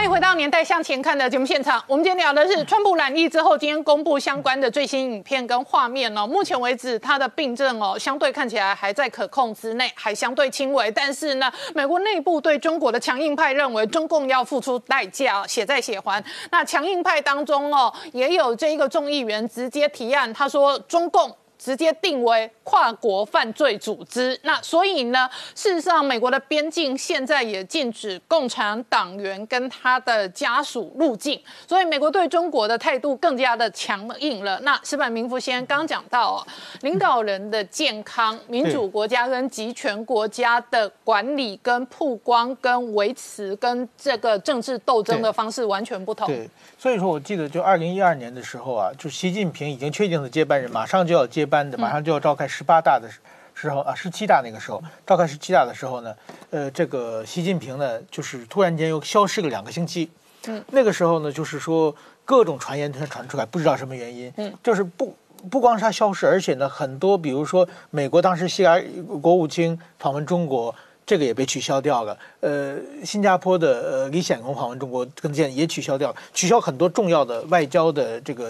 [0.00, 6.26] 欢迎回到年代向前看的节目现场，我们今天聊的是川普染疫之后，今天公布相关的最新影片跟画面哦。
[6.26, 10.90] 目前为止，他的病症哦，相对看起来还在可控之内，还相对轻微。
[10.90, 16.24] 但是呢，美国内部对中国的强硬派认为，中共要付出代价，血债血还。
[16.50, 21.30] 那强硬派当中哦，也有这一个众议员直接提案，他说中共。
[21.62, 24.38] 直接定为跨国犯罪组织。
[24.44, 31.38] 那所以呢，事实上，美国的边境现在也禁止共产党员跟他的家属入境。
[31.68, 34.58] 所以，美国对中国的态度更加的强硬了。
[34.60, 36.44] 那石板明夫先生刚讲到，
[36.80, 46.26] 领导人的健康、民主国家跟集权国家的管理、跟曝光、跟维持、跟这个政治斗争的方式完全不同。
[46.26, 46.48] 对，
[46.80, 51.44] 所以说我记得就二零一二年的时候啊，就习近平已经确定了接班人，马上就要接。
[51.44, 53.06] 班的马上就要召开十八大的
[53.52, 56.14] 时候啊，十七大那个时候召开十七大的时候呢，
[56.48, 60.10] 呃，这个习近平呢，就是突然间又消失了两个星期。
[60.46, 64.32] 嗯，那个时候呢，就是说各种传言全传出来，不知道什么原因。
[64.38, 65.14] 嗯，就是不
[65.50, 68.80] 不光是他消失，而且呢，很多比如说美国当时西来
[69.20, 70.74] 国务卿访问中国，
[71.10, 72.16] 这个也被取消掉了。
[72.38, 78.48] 呃，新加坡的呃李显龙访问中国，跟见也取消掉了，取消很多重要的外交的这个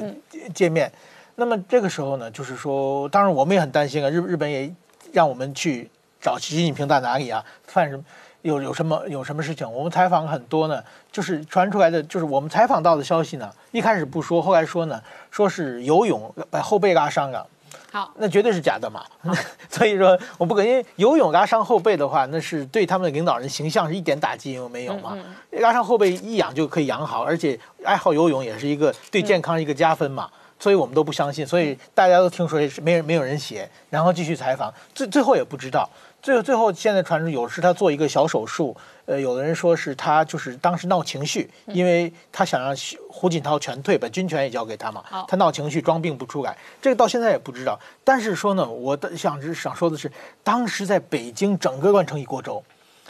[0.53, 0.92] 界面。
[1.37, 4.11] 那么这个时候呢，就是说，当然我们也很担心啊。
[4.11, 4.70] 日日本也
[5.11, 5.88] 让我们去
[6.20, 7.42] 找习近平在哪里啊？
[7.64, 8.05] 犯什么？
[8.42, 9.70] 有有什么有什么事情？
[9.73, 13.51] 我们采访很多呢，就是传出来的，就是我们采访到的消息呢。
[13.73, 17.46] 一开始不说，后来说呢，说是游泳把后背拉伤了。
[17.90, 19.04] 好，那绝对是假的嘛。
[19.68, 25.16] 所以说，我不可因为游泳拉伤后背的话，那是对他们的领导人形象是一点打击都没有嘛。
[25.52, 30.28] 拉伤后背一养就可以养好，而且爱好游泳也是一个对健康一个加分嘛。
[30.59, 35.88] 所以我们都不相信，所以大家都听说是没人没有人写，然后继续采访，最最后也不知道，
[36.20, 38.76] 最最后现在传出有是他做一个小手术，
[39.11, 42.73] 呃，有的人说是他就是当时闹情绪，因为他想让
[43.09, 47.77] 胡锦涛全退，把军权也交给他嘛，他闹情绪装病不出来，这个到现在也不知道。
[48.05, 50.09] 但是说呢，我的想是想说的是，
[50.44, 52.62] 当时在北京整个乱成一锅粥，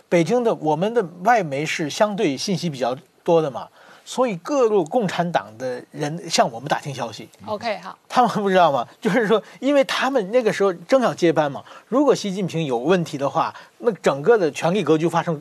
[0.09, 3.69] 北京的我们的外媒是相对信息比较多的嘛。
[4.03, 7.29] 所以各路共产党的人向我们打听消息。
[7.47, 8.85] OK，好，他们不知道吗？
[9.01, 11.63] 就是说，因为他们那个时候正要接班嘛。
[11.87, 15.41] 如果习近平有问题的话，那整个的权力格局发生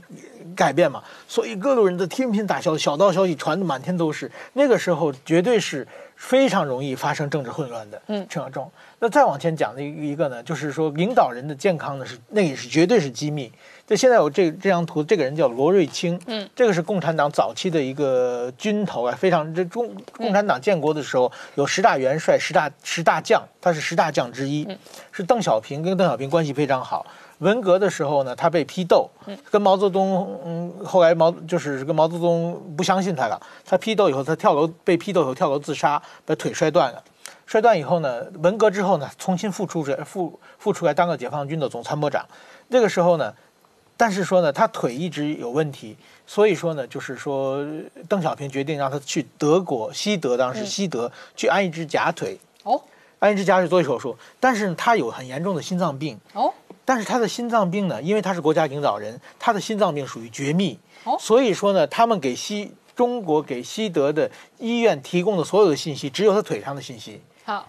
[0.55, 1.03] 改变嘛。
[1.27, 4.31] 所以各路人的天天打消小道消息传的满天都是。
[4.53, 8.01] 那个时候绝对是非常容易发生政治混乱的。
[8.07, 8.69] 嗯，陈小仲。
[8.99, 13.51] 那再往前讲的一个呢，就是说领导人的健康呢是那也是绝对是机密。
[13.87, 24.67] 就现在有这这张图，这个人叫罗瑞卿，嗯，这个是共产党早期的一个军头啊，非常这中共产党建国的时候有十大元帅、十大十大将，他是十大将之一，
[25.11, 27.03] 是邓小平跟邓小平关系非常好，
[27.39, 29.09] 文革的时候呢，他被批斗，
[29.51, 37.03] 跟毛泽东，嗯，后来毛就是跟毛泽东不相信他了，他批斗以后，他跳楼被批斗以后跳楼自杀，把腿摔断了。
[37.45, 42.25] 摔断以后呢，文革之后呢，重新复出这复复出来当个解放军的总参谋长。
[42.67, 43.33] 那个时候呢，
[43.97, 45.97] 但是说呢，他腿一直有问题，
[46.27, 47.65] 所以说呢，就是说
[48.07, 52.37] 邓小平决定让他去德国西德，当时西德去安一只假腿。
[52.63, 52.79] 哦
[53.19, 56.17] 安一只假腿做手术，但是他有很严重的心脏病。
[56.31, 56.53] 哦，
[56.89, 61.15] 但是他的心脏病呢，因为他是国家领导人，他的心脏病属于绝密，哦。
[61.19, 67.67] 所以说呢，他们给西中国给西德的医院提供的所有的信息，只有他腿上的信息，好，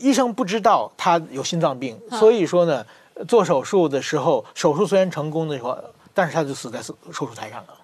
[0.00, 2.84] 医生不知道他有心脏病，嗯所以说呢，
[3.28, 5.78] 做手术的时候，手术虽然成功的时候，
[6.12, 7.74] 但是他就死在手手术台上了。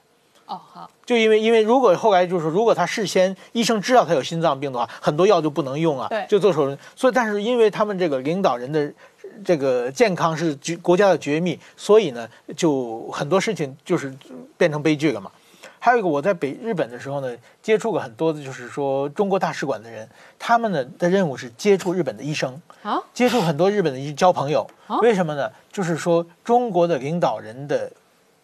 [0.46, 6.76] 哦好，就因为因为如果后来就是说如果他事先医生知道他有心脏病的话，很多药就不能用啊对，就做手术。
[6.96, 8.92] 所以但是因为他们这个领导人的
[9.44, 14.14] 这个健康是绝国家的绝密，所以呢就很多事情就是
[14.56, 15.30] 变成悲剧了嘛。
[15.78, 24.98] 还有一个我在北日本的时候呢，接触过很多的就是说中国大使馆的人，他们呢的任务是接触日本的医生，好，接触很多日本的医交朋友哦。
[25.00, 25.48] 为什么呢？
[25.70, 27.92] 就是说中国的领导人的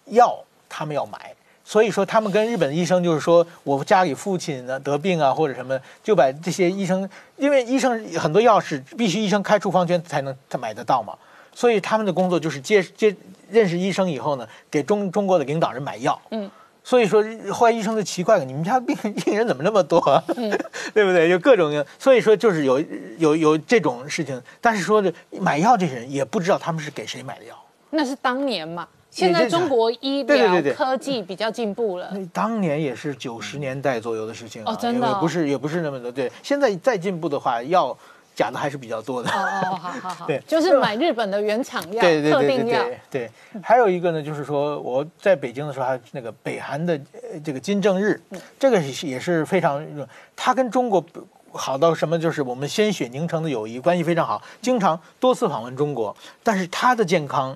[0.05, 1.35] 药他们要买，
[1.73, 7.09] 所以说他们跟日本的医生就是说我家里父亲呢得病啊或者什么，就把这些医生，
[7.39, 11.15] 因为医生很多药是必须医生开处方笺才能才买得到嘛，
[11.55, 13.17] 所以他们的工作就是接接
[13.51, 16.21] 认识医生以后呢，给中中国的领导人买药。
[16.31, 16.51] 嗯。
[16.85, 20.23] 所以说，后来医生就奇怪了，你们家病病人怎么那么多、啊？
[20.37, 20.51] 嗯
[20.93, 21.31] 对不对？
[21.31, 22.79] 有各种，所以说就是有
[23.17, 27.57] 有有这种事情，但是说的买药这些人也不知道他们是给谁买的药。
[27.89, 28.87] 那是当年嘛。
[29.13, 36.11] 现在中国医 疗科技比较进步了，那当年也是九十年代左右的事情啊，哦真的哦也不是也不是那么的。
[36.11, 37.97] 对，现在再进步的话，药
[38.35, 39.29] 假的还是比较多的。
[39.29, 40.25] 哦哦，好好好。
[40.27, 42.89] 对，就是买日本的原厂药，对对特定药，对。
[42.89, 48.41] 对对对，还有一个呢，就是说我在北京的时候，还有那个北韩的呃这个金正日，嗯。
[48.59, 49.87] 这个也是非常，
[50.35, 51.05] 他跟中国
[51.53, 57.55] 好到什么，就是我们鲜血凝成的友谊，关系非常好，经常多次访问中国，但是他的健康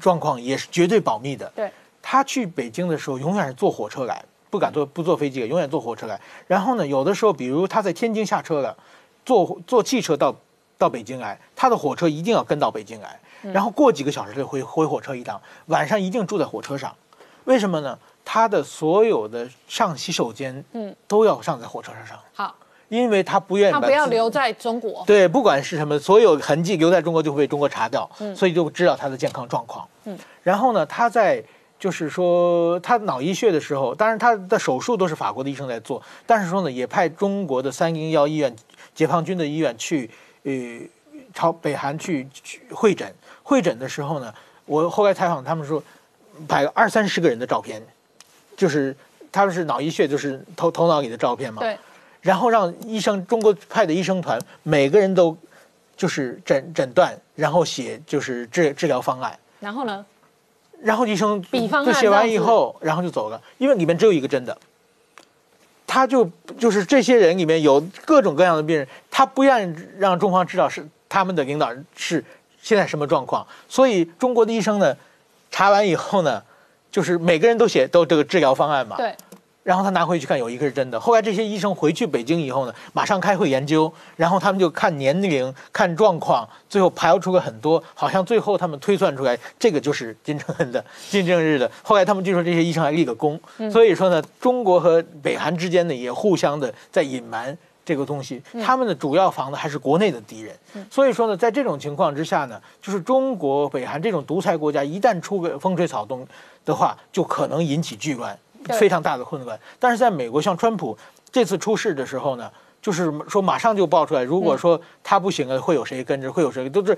[0.00, 1.50] 状况也是绝对保密的。
[1.54, 1.70] 对，
[2.02, 6.20] 他去北京的时候，永远是坐火车来，不敢坐不坐飞机，永远坐火车来。
[6.46, 8.76] 然后呢，有的时候，比如他在天津下车了，
[9.24, 10.34] 坐坐汽车到
[10.76, 13.20] 到北京来，他的火车一定要跟到北京来，
[13.52, 16.92] 然后过几个小时就回回火车一趟，晚上一定住在火车上。
[17.44, 17.98] 为什么呢？
[18.22, 22.54] 他的所有的上洗手间，嗯，都要上在火车上，好，
[22.88, 29.88] 因为他不愿意他不要留在中国，对，不管是什么，所有痕迹留在中国就会被中国查掉，所以就知道他的健康状况。
[30.10, 31.42] 嗯，然后呢，他在
[31.78, 38.54] 就是说他脑溢血的时候，当然他的手术都是法国的医生在做，但是说呢，也派中国的三零幺医院、
[38.94, 40.10] 解放军的医院去
[40.42, 40.52] 呃
[41.32, 43.12] 朝北韩去去会诊。
[43.42, 44.32] 会诊的时候呢，
[44.66, 45.82] 我后来采访他们说，
[46.46, 47.82] 摆了二三十个人的照片，
[48.56, 48.94] 就是
[49.32, 51.60] 他们是脑溢血，就是头头脑里的照片嘛。
[51.60, 51.76] 对，
[52.20, 55.36] 然后让医生中国派的医生团每个人都
[55.96, 60.04] 就是诊诊断，然后写就是治治疗方案，然后呢，
[60.82, 64.56] 然后医生比方案就写完以后，然后就走了，因为里面只有一个真的。
[65.86, 72.24] 他就就是这些人里面有各种各样的病人，他不愿意让中方知道是他们的领导人是
[72.62, 74.96] 现在什么状况，所以中国的医生呢，
[75.50, 76.40] 查完以后呢，
[76.92, 79.12] 就是每个人都写都这个治疗方案嘛，对，
[79.62, 80.98] 然后他拿回去看，有一个是真的。
[80.98, 91.70] 后来这些医生回去北京以后呢，马上开会研究，然后他们就看年龄、看状况，最后排除了很多，好像最后他们推算出来，这个就是金正恩的、 金正日的。
[91.82, 93.38] 后来他们据说这些医生还立个功，
[93.70, 97.56] 所以说呢，中国和北韩之间呢也互相的在隐瞒。
[97.82, 100.54] 这个东西，他们的主要防的还是国内的敌人，
[100.88, 106.24] 所以说呢，在这种情况之下呢，就是中国、北韩这种独裁国家，一旦出个风吹草动
[106.64, 108.38] 的话，就可能引起巨乱。
[108.64, 108.76] 对。
[108.78, 109.58] 非常大的混乱。
[109.78, 110.96] 但是在美国，像川普
[111.30, 116.96] 这次出事的时候呢，就是说马上就爆出来，如果说他不行了，会有谁跟着，会有谁，都是。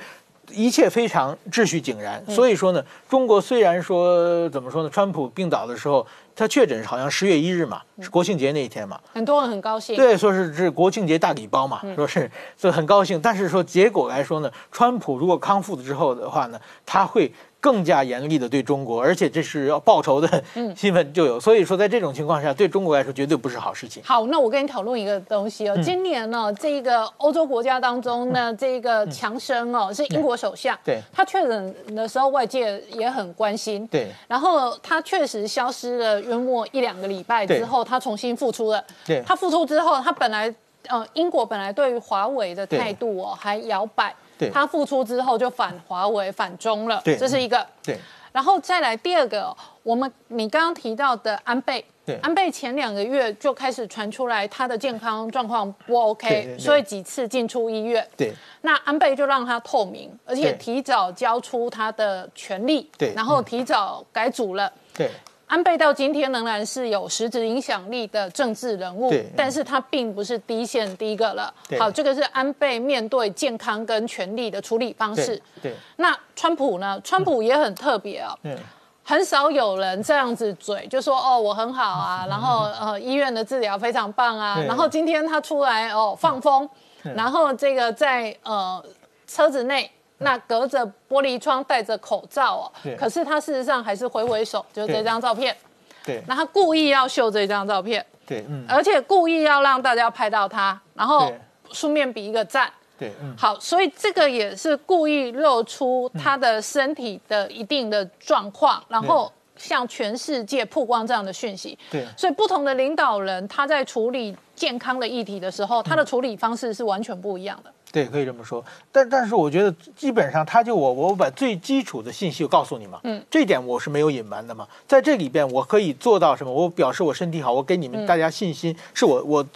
[0.51, 13.23] 一切非常秩序井然，所以说呢，中国虽然说怎么说呢，川普病倒的时候，他确诊是好像十月一日嘛，是国庆节那一天嘛，很多人很高兴，对，说是是国庆节大礼包嘛，说是所以很高兴。
[13.23, 20.43] 但是说结果来说呢，川普如果康复了之后的话呢，他会更加严厉的对中国，而且这是要报仇的
[20.75, 21.39] 新闻就有。
[21.39, 24.03] 所以说在这种情况下，对中国来说绝对不是好事情。
[24.05, 25.79] 好，那我跟你讨论一个东西哦。
[25.81, 31.01] 今年呢，这个欧洲国家当中呢，这个强生哦是英国首相，对。
[31.13, 34.09] 他确诊的时候，外界也很关心，对。
[34.27, 38.85] 然后他确实消失了约莫一两个礼拜之后，他重新复出了。
[39.07, 39.23] 对。
[39.25, 40.53] 他复出之后，他本来
[40.89, 47.67] 呃英国本来对于华为的态度哦还摇摆，对他复出之后就反华为、反中了，对这是一个。
[47.83, 47.99] 对
[48.33, 58.09] 然后再来第二个，我们你刚刚提到的安倍，对安倍前两个月就开始传出来他的健康状况不 OK，所以几次进出医院。
[58.17, 64.73] 对那安倍就让他透明，而且提早交出他的权利，对然后提早改组了。
[64.95, 65.11] 对
[65.53, 71.53] 安倍到今天仍然是有实质影响力的政治人物对，但是他并不是第一线第一个了。
[71.79, 75.71] 好，这个是安倍面对健康跟权力的处理方式对。
[75.71, 76.99] 对那川普呢？
[77.05, 78.35] 川普也很特别哦。
[78.45, 78.57] 嗯
[79.05, 86.67] 很少有人这样子嘴，就说哦我很好啊，然后呃医院的治疗非常棒啊，然后今天他出来哦放风，
[87.03, 88.83] 然后这个在呃
[89.27, 89.91] 车子内。
[90.23, 95.57] 那隔着玻璃窗戴着口罩哦对，可是他事实上还是挥挥手，就是这张照片。
[96.05, 96.23] 对。
[96.27, 98.65] 那他故意要秀这张照片，对嗯。
[98.69, 101.41] 而且故意要让大家拍到他，然后对。
[101.73, 102.71] 顺便比一个赞。
[102.99, 103.35] 对嗯。
[103.37, 111.79] 好，所以这个也是故意露出他的身体的一定的状况，然后向全世界曝光这样的讯息。
[111.91, 112.07] 对。
[112.17, 117.73] 所以不同的领导人他在处理健康的议题的时候，他的处理方式是完全不一样的。
[117.93, 118.65] 对，可以这么说。
[118.91, 124.67] 但但是我觉得基本上他就我我把最基础的信息告诉你嘛，嗯，这点我是没有隐瞒的嘛。
[124.89, 126.53] 在这里边我可以做到什么？
[126.53, 129.47] 我表示我身体好，我给你们大家信心，是我我。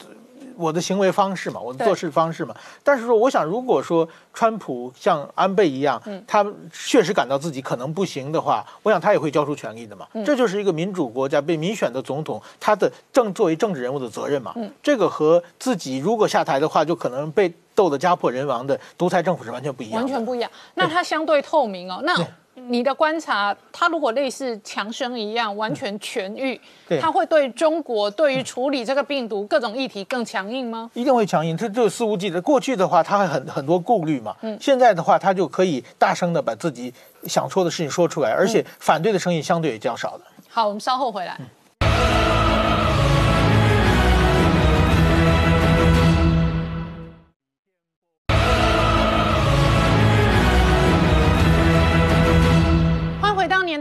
[0.56, 10.06] 我的行为方式嘛，我的做事方式嘛，但是说，我想，如果说川普像安倍一样，他确实感到自己可能不行的话，我想他也会交出权力的嘛。
[10.24, 14.54] 这就是一个民主国家被民选的总统，他的政作为政治人物的责任嘛。
[14.82, 20.06] 这个和自己如果下台的话，就可能被斗得家破人亡的独裁政府是完全不一样的。
[20.06, 20.50] 完全不一样。
[20.74, 22.00] 那它相对透明哦。
[22.02, 22.16] 那
[22.68, 30.90] 你的观察，它如果类似强生一样完全痊愈，对它会对中国对于处理这个病毒各种议题更强硬吗？
[30.94, 32.40] 一定会强硬，这就肆无忌惮。
[32.40, 36.92] 过去的话，他会很很多顾虑嘛，嗯现在的话，他就可以大声的把自己
[37.24, 40.24] 想说的事情说出来，而且反对的声音相对也较少的。
[40.48, 41.34] 好，我们稍后回来。
[41.34, 41.46] 欢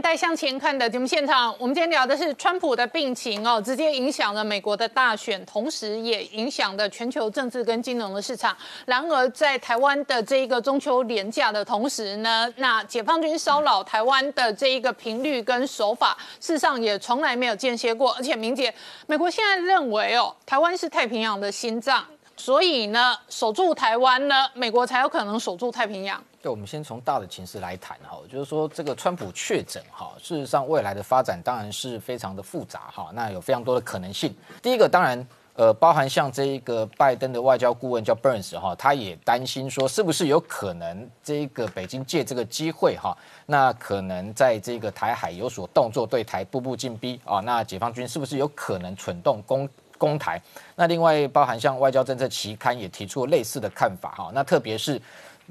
[0.06, 1.52] 迎回到年代向前看的节目现场。
[1.58, 8.56] 我们今天聊的是川普的病情哦，直接影响了美国的大选，同时也影响了全球政治跟金融的市场。
[8.86, 18.12] 然而，在台湾的这一个中秋连假的同时呢，那解放军骚扰台湾的这一个频率跟手法，事实上也从来没有间歇过。
[18.12, 18.72] 而且，明姐，
[19.08, 22.04] 美国现在认为哦，台湾是太平洋的心脏。
[22.36, 26.22] 所以呢，守住台湾呢，美国才有可能守住太平洋。
[26.42, 34.34] 对，我们先从大的情势来谈哈，就是说这个川普确诊哈，事实上未来的发展当然是非常的复杂哈，那有非常多的可能性。
[34.62, 35.26] 第一个当然。
[35.58, 43.16] 呃，包含像这一个拜登的外交顾问叫 Burns 哈，他也担心说，是不是有可能这一个北京借这个机会哈，
[43.46, 49.66] 那可能在这个台海有所动作，对台步步进逼啊，那解放军是不是有可能蠢动攻
[49.98, 50.40] 攻台？
[50.74, 55.00] 那另外包含像外交政策期刊也提出类似的看法哈，那特别是。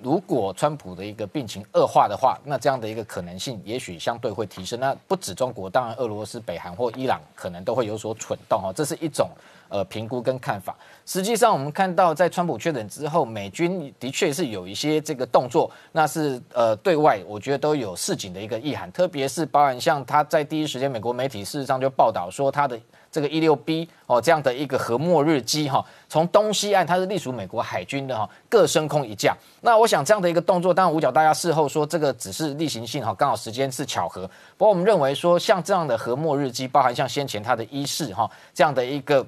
[0.03, 4.77] 如果川普的一个病情恶化的话，那这样的一个可能性也许相对会提升。
[4.77, 9.29] 那不止中国，当然俄罗斯、北韩或伊朗可能都会有所蠢动哈，这是一种
[9.69, 10.75] 呃评估跟看法。
[11.05, 22.77] 实际上，我们看到在川普确诊之后，美军的确是有一些这个动作，那是呃对外我觉得都有示警的一个意涵，特别是包含像他在第一时间，美国媒体事实上就报道说他的。
[23.15, 29.33] 这个一六 B 哦，这样的一个核末日机哈，从东西岸它是隶属美国海军的哈，各升空一架。
[29.61, 34.29] 那我想这样的一个动作，当然五角大家事后说这个只是例行性哈，刚好时间是巧合。
[34.57, 39.25] 不过我们认为说，像这样的核末日机，包含像先前它的一式哈这样的一个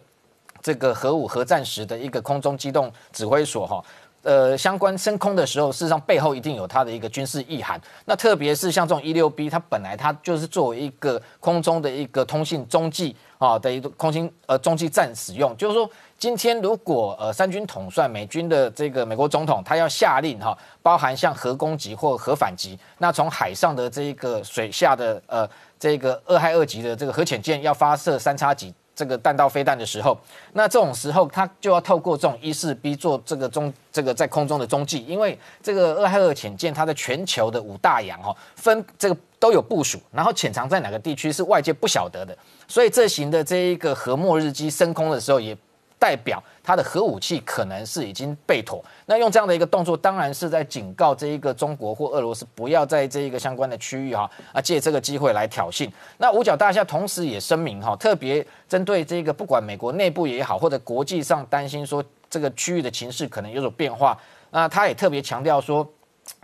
[0.62, 3.82] 这个核武核战时的一个空中机动指挥所哈。
[4.28, 7.80] 呃，相关升空的时候，事实上背后一定有它的一个军事意涵。
[8.04, 15.56] 那特别是像这种一六 B，它本来它就是作为一个空中的一个通信中继啊的一个空心呃中继站使用。
[15.56, 25.50] 就是说，今天如果呃三军统帅美军的这个美国总统他要下令哈，包含像核攻击或核反击，那从海上的这一个水下的呃
[25.80, 28.74] 这个二害二级的这个核潜舰要发射三叉戟。
[28.98, 30.18] 这个弹道飞弹的时候，
[30.54, 42.36] 那这种时候，它就要透过这种一四 B 做这个中这个在空中的中继，因为这个俄亥俄潜舰它在全球的五大洋哈分这个都有部署，然后潜藏在哪个地区是外界不晓得的，
[42.68, 45.56] 所以这型的这一个核末日机升空的时候也。
[46.00, 55.90] 代表他的核武器可能是已经被妥，那用这样的一个动作，当然是在警告这一个中国或俄罗斯不要在这一个相关的区域哈啊借这个机会来挑衅。
[56.18, 64.18] 那五角大厦同时也声明哈，特别针对这个不管美国内部也好，或者国际上担心说这个区域的情势可能有所变化，
[64.52, 65.88] 那他也特别强调说。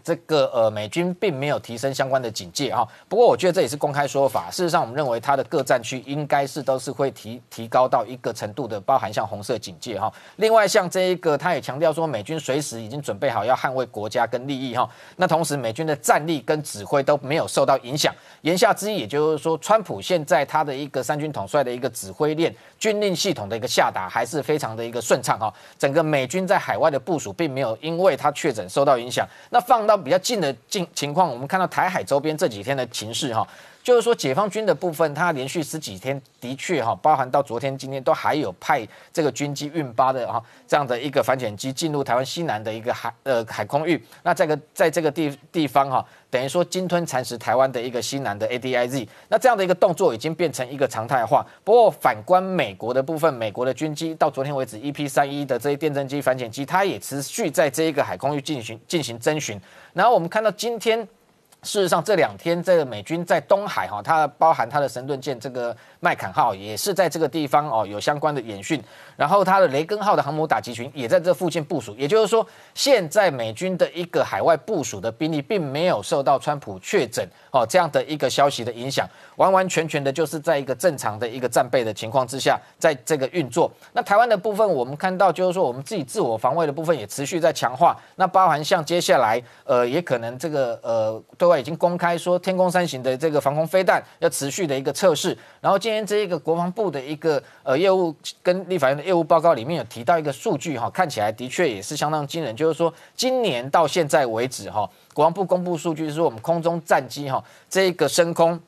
[0.04, 2.88] 这个呃，美军并没有提升相关的警戒哈。
[3.08, 4.50] 不过我觉得这也是公开说法。
[4.52, 10.12] 事实上，我们认为它的各战区应该是都是会提提高到一个程度的，包含像红色警戒哈。
[10.36, 14.90] 另外，像这一个，他也强调说，美军随时已经准备好要捍卫国家跟利益哈。
[15.16, 18.14] 那同时，美军的战力跟指挥都没有受到影响。
[18.42, 25.54] 言下之意，也就是说，川普现在他的一个三军统帅的一个指挥链、军令系统的一个下达，还是非常的一个顺畅哈。
[25.80, 29.28] 整个美军在海外的部署，并没有因为他确诊受到影响。
[29.50, 33.48] 那放到比较近的近情况，我们看到台海周边这几天的情势哈，
[33.84, 44.02] 就是说解放军的部分，它连续十几天的确哈，包含到昨天、今天都还有派这个军机运八的哈这样的一个反潜机进入台湾西南的一个海呃海空域。
[44.24, 51.46] 那这个在这个地地方哈，等于说鲸吞蚕食台湾的一个西南的 ADIZ，那这样的一个动作已经变成一个常态化。
[51.66, 59.60] 不过反观美国的部分，美国的军机到昨天为止，EP 三一的这些电侦机、反潜机，它也持续在这一个海空域进行进行侦巡。
[59.92, 61.06] 然后我们看到今天。
[61.64, 68.84] 事实上，这两天这个美军在东海哈，它包含它的神盾舰这个麦坎号也是在这个地方哦有相关的演训，
[69.16, 71.96] 然后它的雷根号的航母打击群也在这附近部署。
[71.96, 72.46] 也就是说，
[72.76, 79.08] 现在美军的一个海外部署的兵力，并没有受到川普确诊哦这样的一个消息的影响，
[79.38, 83.72] 完完全全的就是在一个正常的一个战备的情况之下，在这个运作。
[83.94, 87.98] 那台湾的部分，我们看到就是说，我们自己自我防卫的部分也持续在强化。
[88.18, 91.53] 那包含像接下来呃，也可能这个呃对。
[91.60, 95.38] 已经公开说，天宫三型的这个防空飞弹要持续的一个测试。
[95.62, 108.60] 然后今天这一个国防部的一个呃业务跟立法院的业务报告里面有提到一个数据哈，看起来的确也是相当惊人，就是说今年到现在为止哈，国防部公布数据是说我们空中战机哈这个升空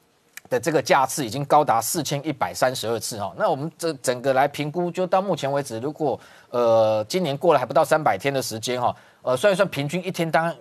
[0.49, 3.33] 的这个架次已经高达四千一百三十二次哈。
[3.37, 6.19] 那我们这整个来评估，就到目前为止，如果
[6.49, 10.53] 呃今年过了还不到三百天的时间哈，呃算一算平均一天当。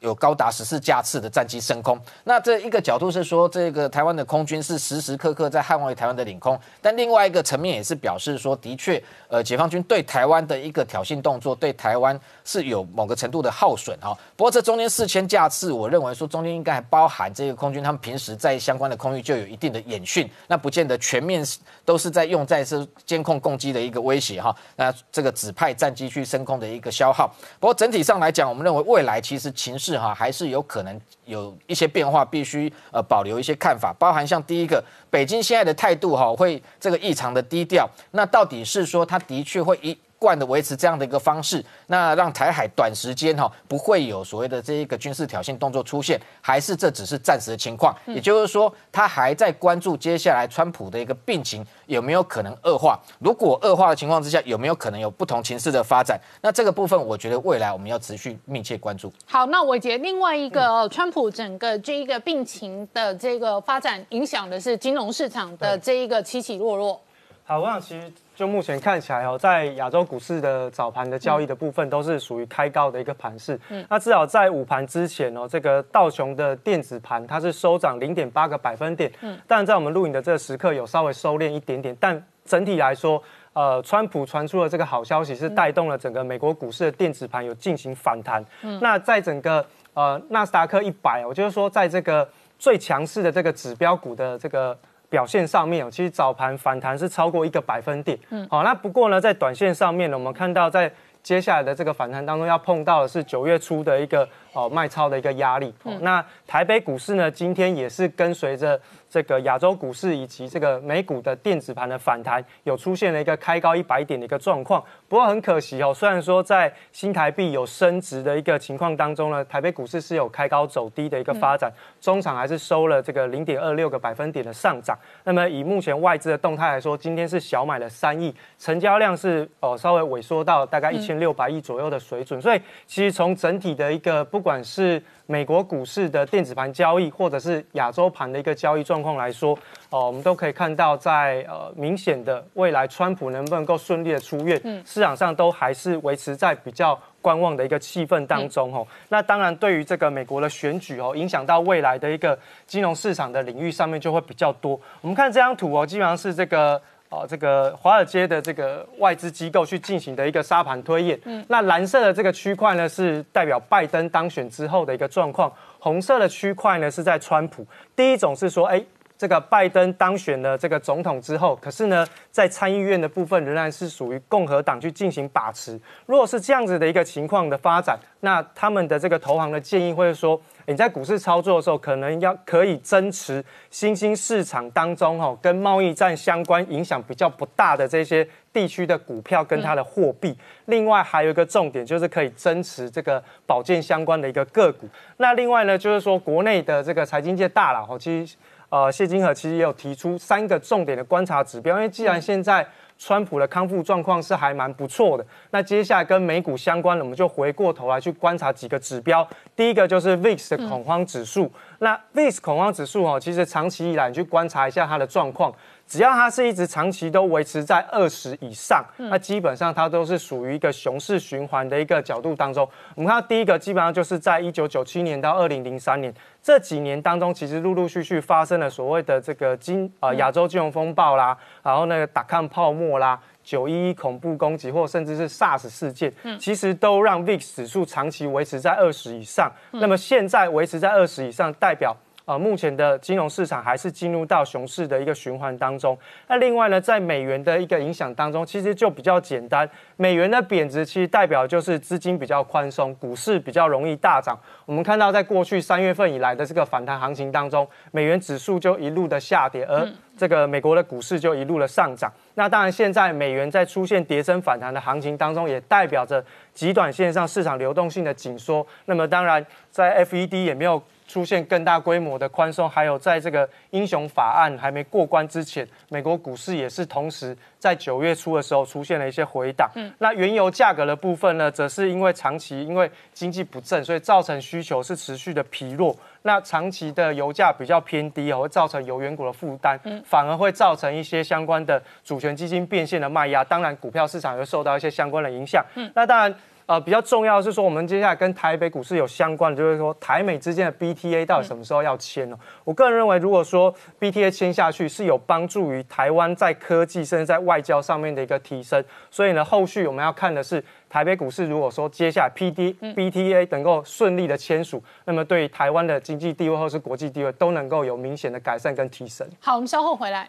[0.00, 14.16] 有高达十四架次的战机升空，那这一个角度是说，这个台湾的空军是时时刻刻在捍卫台湾的领空，但另外一个层面也是表示说，的确，呃，解放军对台湾的一个挑衅动作，对台湾是有某个程度的耗损哈。
[14.36, 21.44] 不过这中间四千架次，我认为说中间应该还包含这个空军他们平时在相关的空域就有一定的演训，那不见得全面
[21.84, 24.54] 都是在用在是监控攻击的一个威胁哈。
[24.76, 29.52] 那这个指派战机去升空的一个消耗，不过整体上来讲，我们认为未来其实。
[29.66, 39.98] 形势哈还是有可能有一些变化，必须呃保留一些看法，包含像第一个，北京现在的态度哈会这个异常的低调，那到底是说他的确会一。
[40.18, 47.94] 惯的维持这样的一个方式，那让台海短时间哈不会有所谓的这一个军事挑衅动作出现，还是这只是暂时的情况？
[48.06, 52.98] 也就是说，他还在关注接下来川普的一个病情有没有可能恶化？
[53.18, 56.20] 如果恶化的情况之下，有没有可能有不同情势的发展？
[56.40, 59.12] 那这个部分，我觉得未来我们要持续密切关注。
[59.26, 67.00] 好，那我觉得另外一个川普整个这一个病情的这个发展，影响的是金融市场的这一个起起落落。
[67.46, 68.12] 好，我想其实。
[68.34, 73.58] 就目前看起来哦，在亚洲股市的早盘的交易的部分，都是属于开高的一个盘势。
[73.70, 79.10] 嗯，那至少在午盘之前哦，这个道琼的电子盘它是收涨零点八个百分点。
[79.22, 83.22] 嗯，但在我们录影的这个时刻有稍微收敛一点点，但整体来说，
[83.54, 88.44] 呃，川普传出了这个好消息，是带动了整个美国股市的电子盘有进行反弹。
[88.60, 92.28] 嗯，那在整个呃纳斯达克一百，我就是说，在这个
[92.58, 94.76] 最强势的这个指标股的这个。
[95.08, 98.18] 表现上面哦，其实早盘反弹是超过一个百分点。
[98.30, 100.90] 嗯，好，那不过呢，在短线上面呢，我们看到在
[101.22, 105.72] 接下来的这个反弹当中，要碰到的是九月初的一个哦卖超的一个压力。
[105.84, 108.80] 嗯，那台北股市呢，今天也是跟随着。
[109.08, 114.84] 这个亚洲股市以及这个美股的电子盘的反弹，有出现了一个开高一百点的一个状况。
[115.08, 124.98] 不过很可惜哦，虽然说在新台币有升值的一个情况当中呢，台北股市是有开高走低的一个发展，中场还是收了这个零点二六个百分点的上涨。
[125.22, 132.42] 那么以目前外资的动态来说，今天是小买了三亿，成交量是哦稍微萎缩到大概一千六百亿左右的水准。
[132.42, 139.58] 所以其实从整体的一个不管是美国股市的电子盘交易，或者是亚洲盘的一个交易状况来说，
[139.90, 148.86] 哦，我们都可以看到，在呃明显的未来，川普能不能够顺利的出院，市场上都还是维持在比较观望的一个气氛当中哦。
[149.08, 152.38] 那当然，对于这个美国的选举哦，影响到未来的一个
[152.68, 154.80] 金融市场的领域上面就会比较多。
[155.00, 156.80] 我们看这张图哦，基本上是这个。
[157.08, 161.18] 哦，这个华尔街的这个外资机构去进行的一个沙盘推演。
[161.24, 165.48] 嗯，那蓝色的这个区块呢，是代表拜登当选之后的一个状况；
[165.78, 167.64] 红色的区块呢，是在川普。
[167.94, 168.82] 第一种是说，哎，
[169.18, 175.80] 这个拜登当选了这个总统之后，可是呢，在参议院的部分仍然是属于共和党去进行把持。
[176.04, 190.36] 如果是这样子的一个情况的发展，那他们的这个投行的建议会说，你在股市操作的时候，可能要可以增持新兴市场当中哦，跟贸易战相关影响比较不大的这些地区的股票跟它的货币。
[190.66, 194.86] 另外还有一个重点就是可以增持这个保健相关的一个个股。
[195.16, 198.36] 那另外呢，就是说国内的这个财经界大佬哦，其实。
[198.68, 202.66] 呃，谢金河其实也有提出三个重点的观察指标，因为既然现在
[202.98, 209.26] 川普的康复状况是还蛮不错的，那接下来跟美股相关的，我们就回过头来去观察几个指标。
[209.54, 215.52] 第一个就是 VIX 的恐慌指数，那 VIX 恐慌指数哦，其实长期以来你去观察一下它的状况。
[215.86, 222.68] 只要它是一直长期都维持在二十以上，那基本上它都是属于一个熊市循环的一个角度当中。
[222.94, 226.12] 我们看到第一个，基本上就是在一九九七年到二零零三年
[226.42, 239.52] 这几年当中，其实陆陆续续发生了所谓的这个金啊亚洲金融风暴啦，然后那个打抗泡沫啦，九一一恐怖攻击，或甚至是 SARS 事件，其实都让 VIX 指数长期维持在二十以上。
[239.70, 241.96] 那么现在维持在二十以上，代表。
[242.26, 245.96] 啊，目前的金融市场还是进入到熊市的一个循环当中。
[246.26, 249.68] 那另外呢，在美元的一个影响当中，其实就比较简单。
[249.96, 254.36] 美元的贬值其实代表就是资金比较宽松，股市比较容易大涨。
[254.64, 262.12] 我们看到，在过去三月份以来的这个反弹行情当中，美元指数就一路的下跌，而这个美国的股市就一路的上涨。
[262.34, 268.66] 那当然，现在美元在出现跌升反弹的行情当中，也代表着极短线上市场流动性的紧缩。
[268.86, 270.82] 那么当然，在 FED 也没有。
[271.06, 279.70] 出现更大规模的宽松，还有在这个英雄法案还没过关之前，美国股市也是同时在九月初的时候出现了一些回档。
[279.76, 285.96] 嗯，那原油价格的部分呢，则是因为长期因为经济不振，所以造成需求是持续的疲弱。
[286.22, 293.44] 那长期的油价比较偏低哦，会造成油源股的负担，反而会造成一些相关的主权基金变现的卖压。
[293.44, 295.64] 当然，股票市场又受到一些相关的影响。
[295.76, 296.34] 嗯，那当然。
[296.66, 302.36] 呃，比较重要的是说，我们接下来跟台北股市有相关的，就是说台美之间的 BTA 到底什么时候要签呢？
[302.64, 308.84] 我个人认为，如果说 BTA 签下去，是有帮助于台湾在科技甚至在外交上面的一个提升。
[309.12, 319.24] 所以呢，后续我们要看的是台北股市，如果说接下来 PD BTA 能够顺利的签署，那么对台湾的经济地位或是国际地位都能够有明显的改善跟提升。
[319.38, 320.28] 好，我们稍后回来。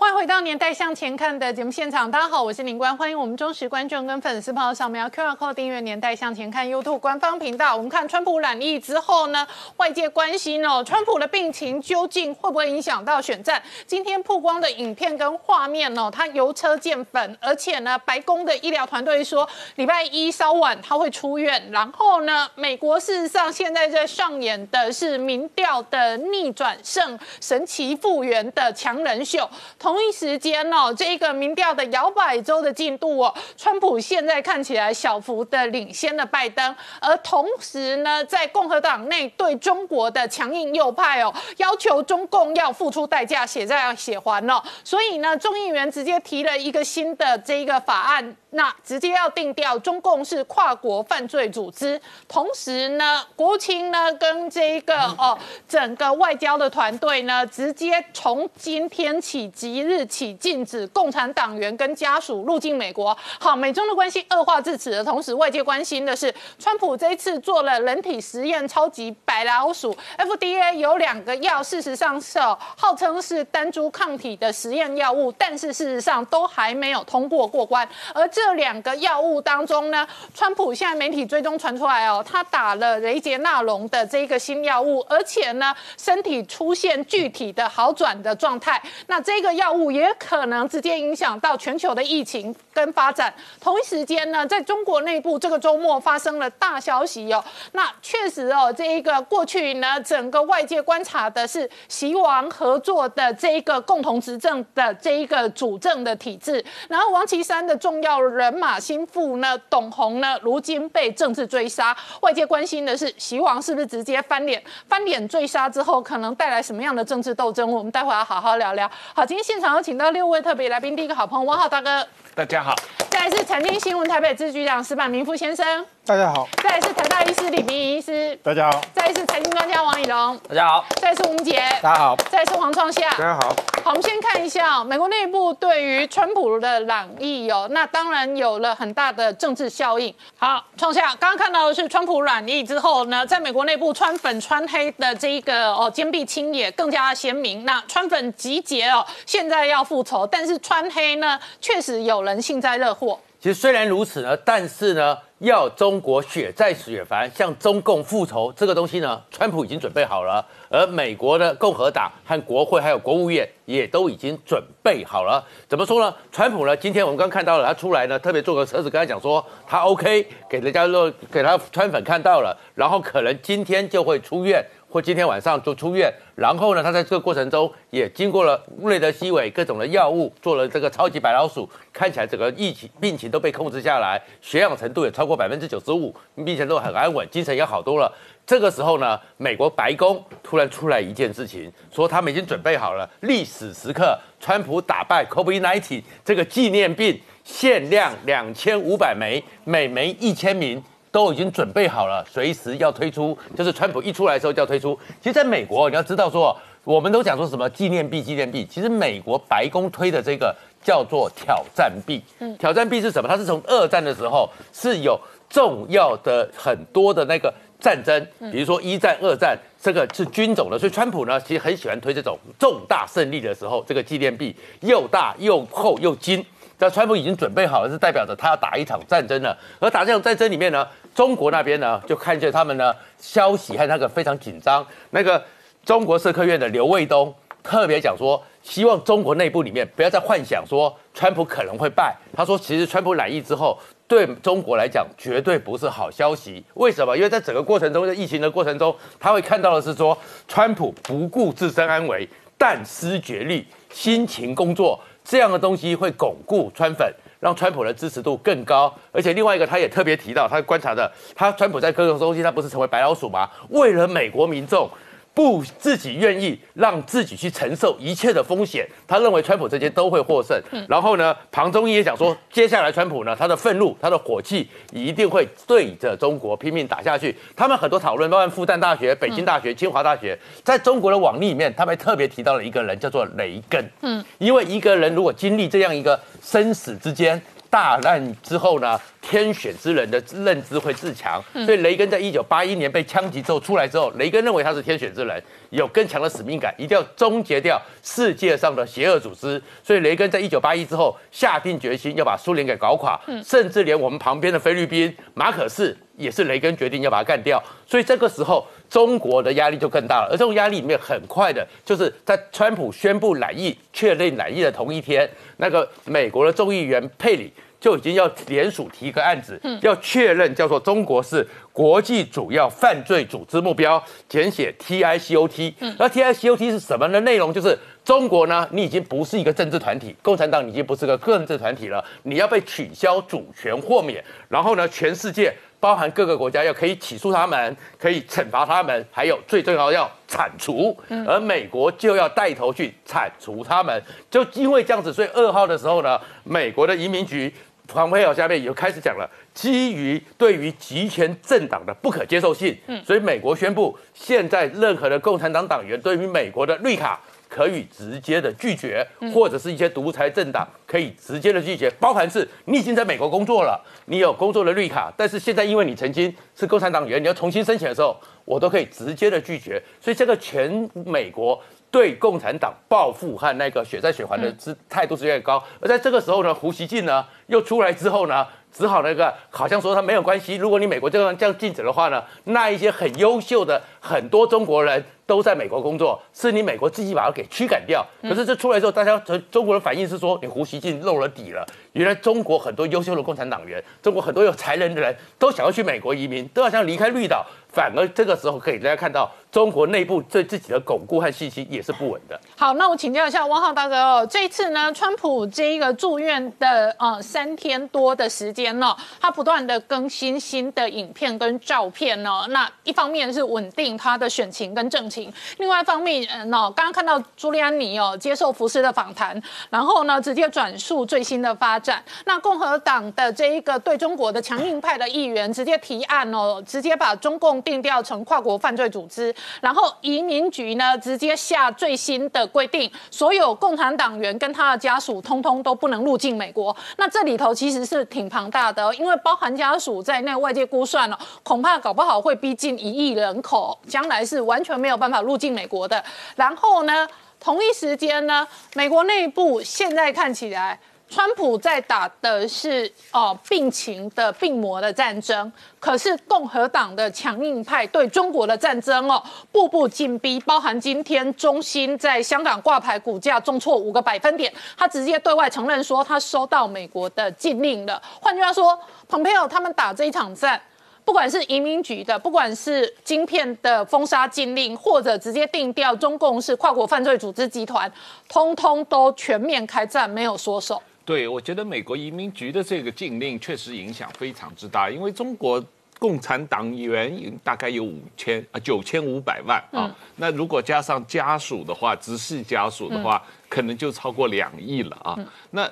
[0.00, 7.76] 欢迎回到《年代向前看》的节目现场，大家好，我是林官，欢迎我们忠实观众跟粉丝朋友扫描 QR Code 订阅《年代向前看》YouTube 官方频道。
[7.76, 9.46] 我们看川普染疫之后呢，
[9.76, 13.62] 外界关心哦，川普的病情究竟会不会影响到选战？
[13.86, 21.62] 今天曝光的影片跟画面哦，他油车见粉，而且呢，白宫的医疗团队说礼拜一稍晚他会出院。
[21.70, 29.46] 然后呢，美国事实上现在在上演的是民调的逆转胜、神奇复原的强人秀。
[29.78, 48.36] 同同一时间哦，这一个民调的摇摆州的进度哦，川普现在看起来小幅的领先了拜登，而同时呢，在共和党内对中国的强硬右派哦，要求中共要付出代价，血债要血还了，所以呢，众议员直接提了一个新的这一个法案。
[48.52, 55.38] 那直接要定调中共是跨国犯罪组织，同时呢，国务卿呢跟这一个哦
[55.68, 63.16] 整个外交的团队呢，直接从今天起即日起禁止共产党员跟家属入境美国。
[63.38, 78.50] 好，美中的关系恶化至此的同时，外界关心的是，川普这一次做了人体实验，超级白老鼠，FDA 有两个药，事实上是号称是单株抗体的实验药物，但是事实上都还没有通过过关，而这。
[78.60, 88.82] 两个药物当中呢，川普现在媒体追踪传出来哦，他打了雷杰纳隆的这个新药物，而且呢，身体出现具体的好转的状态。
[89.06, 93.32] 那这个药物也可能直接影响到全球的疫情跟发展。
[93.60, 108.18] 同一时间呢，在中国内部这个周末发生了大消息哦，那确实哦，这一个过去呢，整个外界观察的是习王合作的这一个共同执政的这一个主政的体制，然后王岐山的重要。
[108.30, 109.58] 人马心腹呢？
[109.68, 110.38] 董宏呢？
[110.40, 114.62] 如今被政治追杀，外界关心的是习王是不是直接翻脸？
[114.88, 117.68] 翻脸追杀之后，可能带来什么样的政治斗争？
[117.68, 118.88] 我们待会要好好聊聊。
[119.14, 122.06] 好，今天现场有请到六位特别来宾，第一个好朋友汪浩大哥，
[122.40, 122.74] 大家好。
[123.10, 133.10] 再再来是财经新闻台北支局长石板明夫先生，大家好，再来是台大医师李明仪医师，大家好，再来是财经专家王以龙，大家好，再来是吴杰，大家好，再来是黄创夏。
[133.10, 133.54] 大家好。
[133.82, 140.14] 好，我们先看一下美国内部对于川普的朗意哦，那当然有了很大的政治效应。
[140.38, 147.66] 好，创夏刚刚看到的是川普软意之后呢，在美国内部川粉川黑的这一个哦坚壁清野更加鲜明。
[147.66, 153.18] 那川粉集结哦，现在要复仇，但是川黑呢，确实有人幸灾乐祸。
[153.40, 165.42] 其实虽然如此呢，但是呢，要中国血债血还，向中共复仇这个东西呢，川普已经准备好了，而美国的共和党和国会还有国务院也都已经准备好了。
[165.66, 166.14] 怎么说呢？
[166.30, 174.62] 川普呢，今天我们刚看到了他出来呢，特别坐个车子跟他讲说他 OK，给人家说给他川粉看到了，然后可能今天就会出院。
[174.90, 186.12] 或今天晚上就出院，然后呢，他在这个过程中也经过了瑞德西韦各种的药物，做了这个超级白老鼠，看起来整个疫情病情都被控制下来，血氧程度也超过百分之九十五，
[186.44, 188.12] 并且都很安稳，精神也好多了。
[188.44, 200.82] 这个时候呢，美国白宫突然出来一件事情，说他们已经准备好了历史时刻，川普打败 COVID-19 这个纪念病，限量两千五百枚，每枚一千名。
[201.10, 203.36] 都已经准备好了，随时要推出。
[203.56, 204.98] 就是川普一出来的时候就要推出。
[205.20, 208.64] 其实，在美国，你要知道说，我们都讲说什么纪念币、纪念币。
[208.64, 212.22] 其实，美国白宫推的这个叫做挑战币。
[212.38, 213.28] 嗯，挑战币是什么？
[213.28, 220.78] 它是从二战的时候是有重要的很多的那个战争，比如说一战、二战，这个是军种的。
[220.78, 226.44] 所以，川普呢，其实很喜欢推这种重大胜利的时候，这个纪念币又大又厚又金。
[226.80, 229.56] 那川普已经准备好了，是代表着他要打一场战争了。
[229.78, 234.84] 而打这场战争里面呢，中国那边呢就看见他们呢消息和那个非常紧张。
[235.10, 235.40] 那个
[235.84, 242.16] 中国社科院的刘卫东特别讲说，希望中国内部里面不要再幻想说川普可能会败。
[242.34, 243.78] 他说，其实川普染疫之后，
[244.08, 246.64] 对中国来讲绝对不是好消息。
[246.72, 247.14] 为什么？
[247.14, 250.16] 因为在整个过程中，在疫情的过程中，他会看到的是说，
[250.48, 252.26] 川普不顾自身安危，
[252.56, 254.98] 但失绝力，辛勤工作。
[255.30, 257.08] 这样的东西会巩固川粉，
[257.38, 258.92] 让川普的支持度更高。
[259.12, 263.48] 而且另外一个，他也特别提到，他观察的，他川普在各个东西，他不是成为白老鼠吗？
[263.68, 264.90] 为了美国民众。
[265.32, 270.60] 不自己愿意让自己去承受一切的风险，他认为川普这些都会获胜。
[270.88, 277.34] 然后呢，庞中义也讲说，接下来川普呢，他的愤怒、他的火气一定会对着中国拼命打下去。
[277.56, 283.88] 他们很多讨论，包括复旦大学、北京大学、清华大学，在中国的网历里面，他们特别提到了一个人，叫做雷根。
[284.02, 287.40] 嗯，因为一个人如果经历这样一个生死之间。
[287.70, 299.62] 大难之后呢，天选之人的认知会自强，所以雷根在一九八一年被枪击之后出来之后，雷根认为他是天选之人，有更强的使命感，一定要终结掉世界上的邪恶组织。
[299.84, 307.62] 所以雷根在一九八一之后下定决心要把苏联给搞垮，甚至连我们旁边的菲律宾马可斯也是雷根决定要把他干掉。
[307.86, 315.26] 所以这个时候中国的压力就更大了，而这种压力里面很快的就是在川普宣布染疫、确认染疫的同一天，
[315.56, 317.50] 那个美国的众议员佩里。
[317.80, 325.72] 就已经要联署提一个案子，要确认叫做中国是国际主要犯罪组织目标，简写 TICOT。
[325.98, 327.18] 那 TICOT 是什么呢？
[327.20, 327.74] 内容就是
[328.04, 335.50] 中国呢，你已经不是一个政治团体，共产党已经不是个政治团体了，你要被取消主权豁免，然后呢，全世界。
[335.80, 344.00] 包含各个国家要可以起诉他们，可以惩罚他们，还有最重要要铲除，而美国就要带头去铲除他们。
[344.30, 347.52] 就因为这样子，所以二号的时候呢，美国的移民局
[347.92, 357.18] 黄佩尔下面也开始讲了，基于对于集权政党的不可接受性，所以美国宣布，现在任何的共产党党员对于美国的绿卡。
[357.50, 369.82] 可以直接的拒绝，或者是一些独裁政党可以直接的拒绝，包含是你已经在美国工作了，你有工作的绿卡，但是现在因为你曾经是共产党员，你要重新申请的时候，我都可以直接的拒绝。
[370.00, 375.60] 所以这个全美国对共产党报复和那个血债血还的姿态度是越高。
[375.80, 385.04] 而在这个时候呢，胡锡进呢又出来之后呢，只好那个好像说他没有关系，如果你美国这样这样禁止的话呢，那一些很优秀的很多中国人。
[385.30, 388.04] 都在美国工作，是你美国自己把它给驱赶掉。
[388.20, 391.64] 可是这出来之后，大家中中国的反应是说，你胡锡进露了底了。
[391.92, 397.46] 原来中国很多优秀的共产党员，中国很多有才能的人都想要去美国移民，都要想离开绿岛。
[397.72, 402.36] 反而这个时候可以大家看到，中国内部对自己的巩固和信心也是不稳的。
[402.56, 413.96] 好，那我请教一下汪浩大哥哦，这一次呢，川普这一个住院的呃三三天多的时间呢，他不断的更新新的影片跟照片呢，那一方面是稳定。
[413.96, 415.32] 他的选情跟政情。
[415.58, 422.02] 另外一方面，呃，那刚刚看到朱利安尼哦接受福斯的访谈，然后呢直接转述最新的发展。
[422.26, 436.74] 那共和党的这一个对中国的强硬派的议员直接提案哦，直接把中共定调成跨国犯罪组织，然后移民局呢直接下最新的规定，所有共产党员跟他的家属通通都不能入境美国。
[436.96, 446.02] 那这里里头其实是挺庞大的，因为包含家属在内，外界估算了，恐怕搞不好会逼近一亿人口，将来是完全没有办法入境美国的。
[446.34, 447.06] 然后呢，
[447.38, 450.78] 同一时间呢，美国内部现在看起来。
[451.10, 468.00] 川普在打的是哦病情的病魔的战争，可是共和党的强硬派对中国的战争哦步步紧逼，包含今天中芯在香港挂牌股价重挫五个百分点，他直接对外承认说他收到美国的禁令了。
[468.20, 470.62] 换句话说，蓬佩奥他们打这一场战。
[471.02, 477.90] 不管是移民局的，不管是晶片的封杀禁令，或者直接定调中共是跨国犯罪组织集团，
[478.28, 480.80] 通通都全面开战，没有缩手。
[481.10, 485.60] 对，我觉得美国移民局的这个禁令确实影响非常之大，因为中国
[485.98, 495.18] 共产党员大概有五千啊九千五百万啊，那如果加上家属的话，直系家属的话，可能就超过两亿了啊。
[495.50, 495.68] 那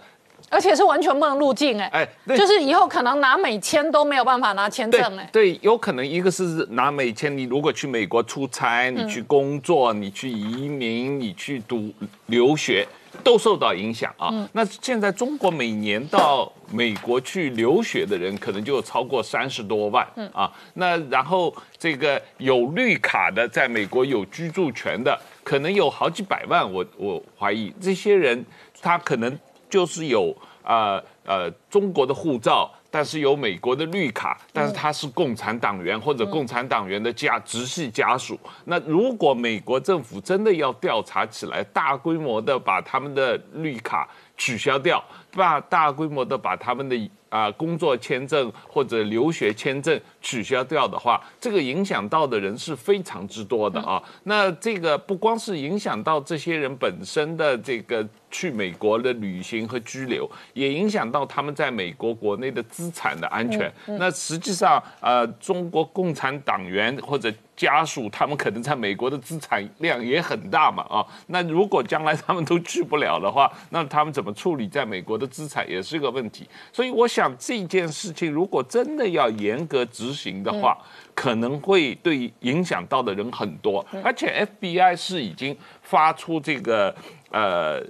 [0.51, 5.29] 而且是完全不能入境哎，哎，就是以后可能拿美签都没有办法拿签证哎。
[5.33, 11.93] 对，有可能一个是拿美签，你如果去美国出差，你去工作，你去移民，你去读
[12.27, 12.87] 留学，
[13.25, 14.49] 都受到影响啊。
[14.53, 20.53] 那现在中国每年到美国去留学的人，可能就超过三十多万啊。
[20.75, 26.73] 那然后这个有绿卡的，在美国有居住权的，可能有好几百万。
[26.73, 28.45] 我我怀疑这些人，
[28.81, 29.39] 他可能。
[29.71, 38.39] 就是有呃呃中国的护照，但是有美国的绿卡，但是他是共产党员或者共产党员的家直系家属。
[38.65, 54.03] 那如果美国政府真的要调查起来，大规模的把他们的绿卡取消掉，把大规模的把他们的啊工作签证或者留学签证取消掉的话，这个影响到的人是非常之多的啊。
[54.25, 58.07] 那这个不光是影响到这些人本身的这个。
[58.31, 63.73] 去美国的旅行和居留，也影响到他们在美国国内的资产的安全。
[63.87, 76.47] 那实际上，呃，中国共产党员或者家属，他们可能在美国的资产量也很大嘛，啊，那如果将来他们都去不了的话，那他们怎么处理在美国的资产也是个问题。
[76.73, 80.79] 所以，我想这件事情如果真的要严格执行的话，
[81.15, 83.85] 可能会对影响到的人很多。
[84.05, 86.95] 而且，FBI 是已经发出这个。
[87.31, 87.83] 呃，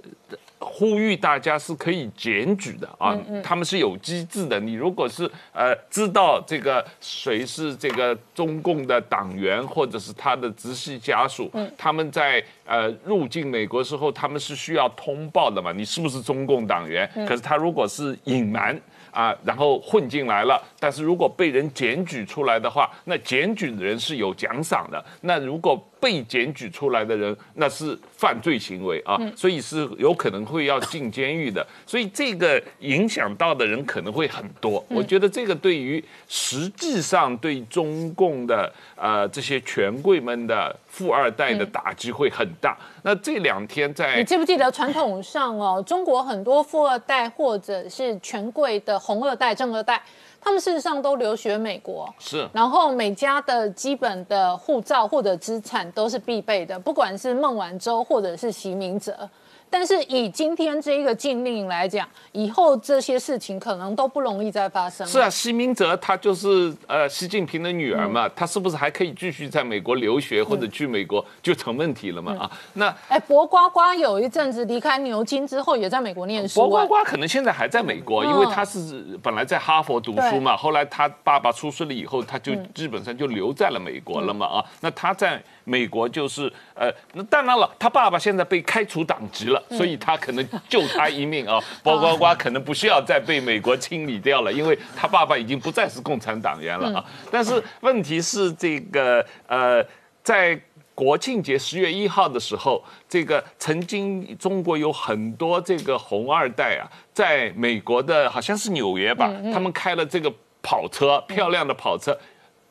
[0.59, 4.59] 呼吁大家是可以检举的啊，他们是有机制的。
[4.59, 15.71] 你如果是呃知道这个谁是这个中共的党员或者是他的直系家属，他们在呃入境美国时候，他们是需要通报的嘛？
[15.71, 17.09] 你是不是中共党员？
[17.27, 18.79] 可是他如果是隐瞒。
[19.11, 25.03] 啊，然后混进来了，但是如果被人检举出来的话，那检举的人是有奖赏的。
[25.21, 31.65] 那如果被检举出来的人，那是犯罪行为啊，所以是有可能会要进监狱的。
[31.85, 34.83] 所以这个影响到的人可能会很多。
[34.89, 42.77] 我觉得这个对于实际上对中共的呃这些权贵们的富二代的打击会很大。
[43.03, 50.01] 那这两天在你记不记得传统上哦，中国很多富二代或者是权贵的红二代、正二代，
[50.41, 59.29] 他们事实上都留学美国，是，然后每家的基本的护照或者资产都是必备的，不管是孟晚舟或者是席明哲。
[59.69, 65.05] 但是以今天这一个禁令来讲，以后这些事情可能都不容易再发生。
[65.05, 72.35] 是啊，习明哲他就是呃习近平的女儿嘛，他是不是还可以继续在美国留学或者去美国就成问题了嘛？
[72.39, 76.59] 啊，那哎，博瓜瓜有一阵子离开牛津之后，也在美国念书。
[76.61, 84.47] 博瓜瓜可能现在还在美国，因为他是本来在哈佛读书嘛，后来他爸爸出事了以后，他就基本上就留在了美国了嘛。
[84.47, 85.41] 啊，那他在。
[85.69, 91.63] 美国就是呃，那当然了，他爸爸现在被开除党籍了，所以他可能救他一命啊。
[91.83, 97.05] 包瓜瓜可能不需要再被美国清理掉了，因为他爸爸已经不再是共产党员了啊。
[97.31, 99.85] 但是问题是这个呃，
[100.23, 100.59] 在
[100.95, 110.29] 国庆节十月一号的时候，这个曾经中国有很多这个红二代啊，在美国的好像是纽约吧，他们开了这个
[110.61, 112.17] 跑车，漂亮的跑车。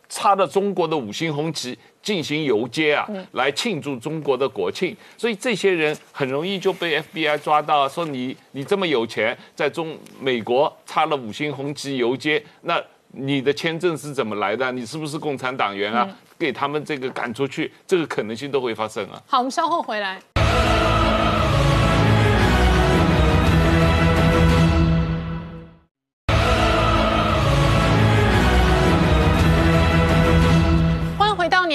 [0.09, 12.83] 插着中国的五星红旗进行游街啊，来庆祝中国的国庆，所以这些人很容易就被 FBI 抓到，说你你这么有钱，在中美国插了五星红旗游街，那
[13.13, 14.73] 你的签证是怎么来的？
[14.73, 16.09] 你是不是共产党员啊？
[16.39, 19.21] 给他们这个赶出去，这个可能性都会发生啊。
[19.27, 20.21] 好，我们稍后回来。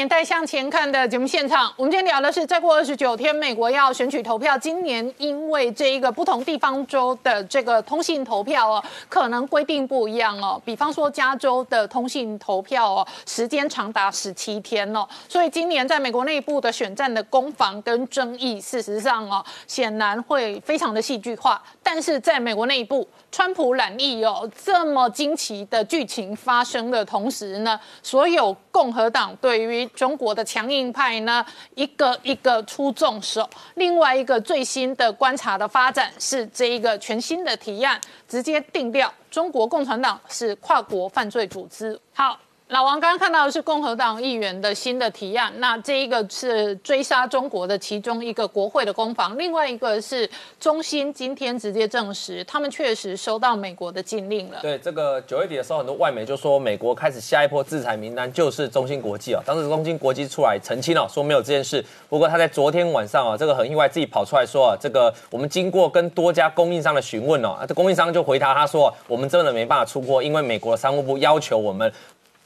[0.04, 1.74] 年代向前看》的节目现场。
[1.78, 4.58] 我们今天聊的是，再过二十九天，美国要选举投票。
[4.58, 10.62] 今年因为这一个不同地方州的这个通信投票哦，可能规定不一样哦。
[10.66, 15.08] 比方说，加州的通信投票哦，时间长达十七天哦。
[15.30, 21.64] 所以今年在美国内部的选战的攻防跟争议，事实上哦，显然会非常的戏剧化。
[21.82, 33.50] 但是在美国内部，川普染疫哦，这么惊奇的剧情发生的同时呢，所有共和党对于中国的强硬派呢，一个一个出重手。
[33.76, 42.00] 另外一个最新的观察的发展是，这一个全新的提案直接定调中国共产党是跨国犯罪组织。
[42.14, 42.38] 好。
[42.70, 50.28] 老王刚刚看到的是共和党议员的新的提案，那这一个是追杀中国的其中一个国会的攻防，另外一个是
[50.60, 54.60] 中兴今天直接证实，他们确实收到美国的禁令了。
[54.62, 59.44] 对，这个九月底的时候，很多外媒就说美国开始下一波制裁名单就是中芯国际啊。
[59.46, 61.84] 当时中芯国际出来澄清了，说没有这件事。
[62.10, 71.92] 不过他在昨天晚上啊，这个很意外，自己跑出来说啊，这个我们经过跟多家供应商的询问哦，这供应商就回答他说，我们真的没办法出货，因为美国的商务部要求我们。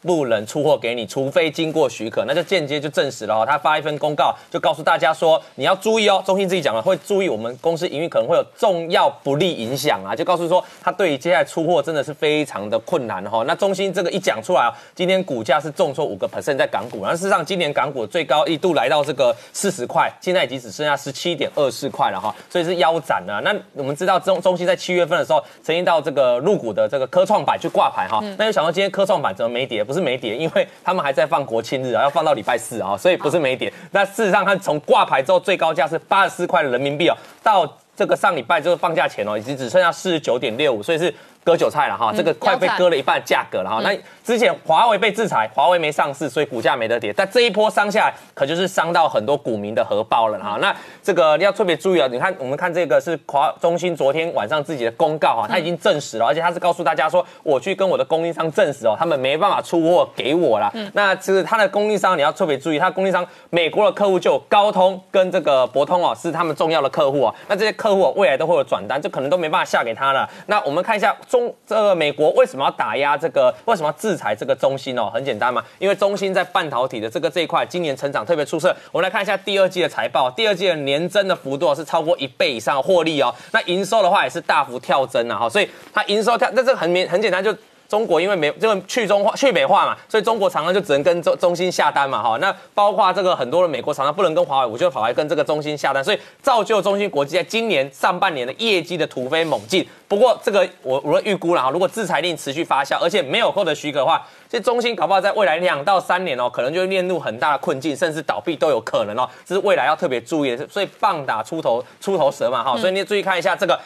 [0.01, 3.45] 不能出货给你，除非经过许可，那就间接就证实了哦。
[3.45, 6.23] 他发一份公告，就告诉大家说，你要注意哦。
[6.25, 13.43] 中信自己讲了，会注意我们公司营运可能会有重要不利影响啊，就告诉说他对于接下来出货真的是非常的困难哈。
[13.47, 23.41] 那中兴这个一讲出来啊，今天股价是重挫五个 percent 在港股，然后事实上今年港股最高一度来到这个四十块，现在已经只剩下十七点二四块了哈，所以是腰斩了。
[23.43, 29.83] 那我们知道中中兴在七月份的时候，曾经到这个入股的这个科创板去挂牌哈，那就想到今天科创板怎么没跌？
[29.87, 33.71] 不是没跌，因为他们还在放国庆日啊，要放到礼拜四啊，所以不是没跌。
[33.91, 37.65] 那事实上，它从挂牌之后最高价是八十四块人民币哦，到
[37.95, 41.11] 这个上礼拜就是放假前哦，已经只剩下四十九点六五，所以是
[41.47, 43.79] 割韭菜了哈，这个快被割了一半价格了哈。
[43.81, 47.13] 那之前华为被制裁，华为没上市，所以股价没得跌。
[47.13, 50.57] 但这一波伤下来，可就是伤到很多股民的荷包了哈。
[50.59, 52.07] 那这个你要特别注意啊！
[52.11, 60.69] 你看，我们看这个是华中心昨天晚上自己的公告哈，他已经证实了，而且他是告诉大家说，我去跟我的供应商证实哦，他们没办法出货给我了。
[60.91, 67.33] 那其实他的供应商你要特别注意，他供应商美国的客户就有高通跟这个博通哦，是他们重要的客户哦。
[67.47, 70.29] 那这些客户未来都会有转单，就可能都没办法下给他了。
[70.47, 75.09] 那我们看一下中这个美国为什么要打压这个，为什么要制裁这个中芯哦？
[75.13, 78.75] 很简单嘛，因为中芯在半导体的这个这一块，今年成长特别出色。
[78.91, 83.33] 我们来看一下第二季的财报，第二季的年增的幅度是超过一倍以上获利哦。
[83.51, 87.55] 那营收的话也是大幅跳增啊，哈，所以它营收跳，那这个很明很简单就。
[87.87, 92.37] 中国因为没这个去中化、去美化嘛，所以中国厂商就只能跟中中心下单嘛，哈。
[92.41, 99.87] 那包括这个很多的美国厂商不能跟华为，我就跑来跟这个中心下单，所以造就中芯国际在今年上半年的业绩的突飞猛进。
[100.07, 109.29] 不过这个我我预估了哈，如果制裁令持续发酵，而且没有获得许可的话，这中芯搞不好在未来两到三年哦，可能就会陷入很大的困境，甚至倒闭都有可能哦。
[109.45, 112.77] 这是未来要特别注意的，所以棒打出头出头蛇嘛，哈。
[112.77, 113.79] 所以你注意看一下这个。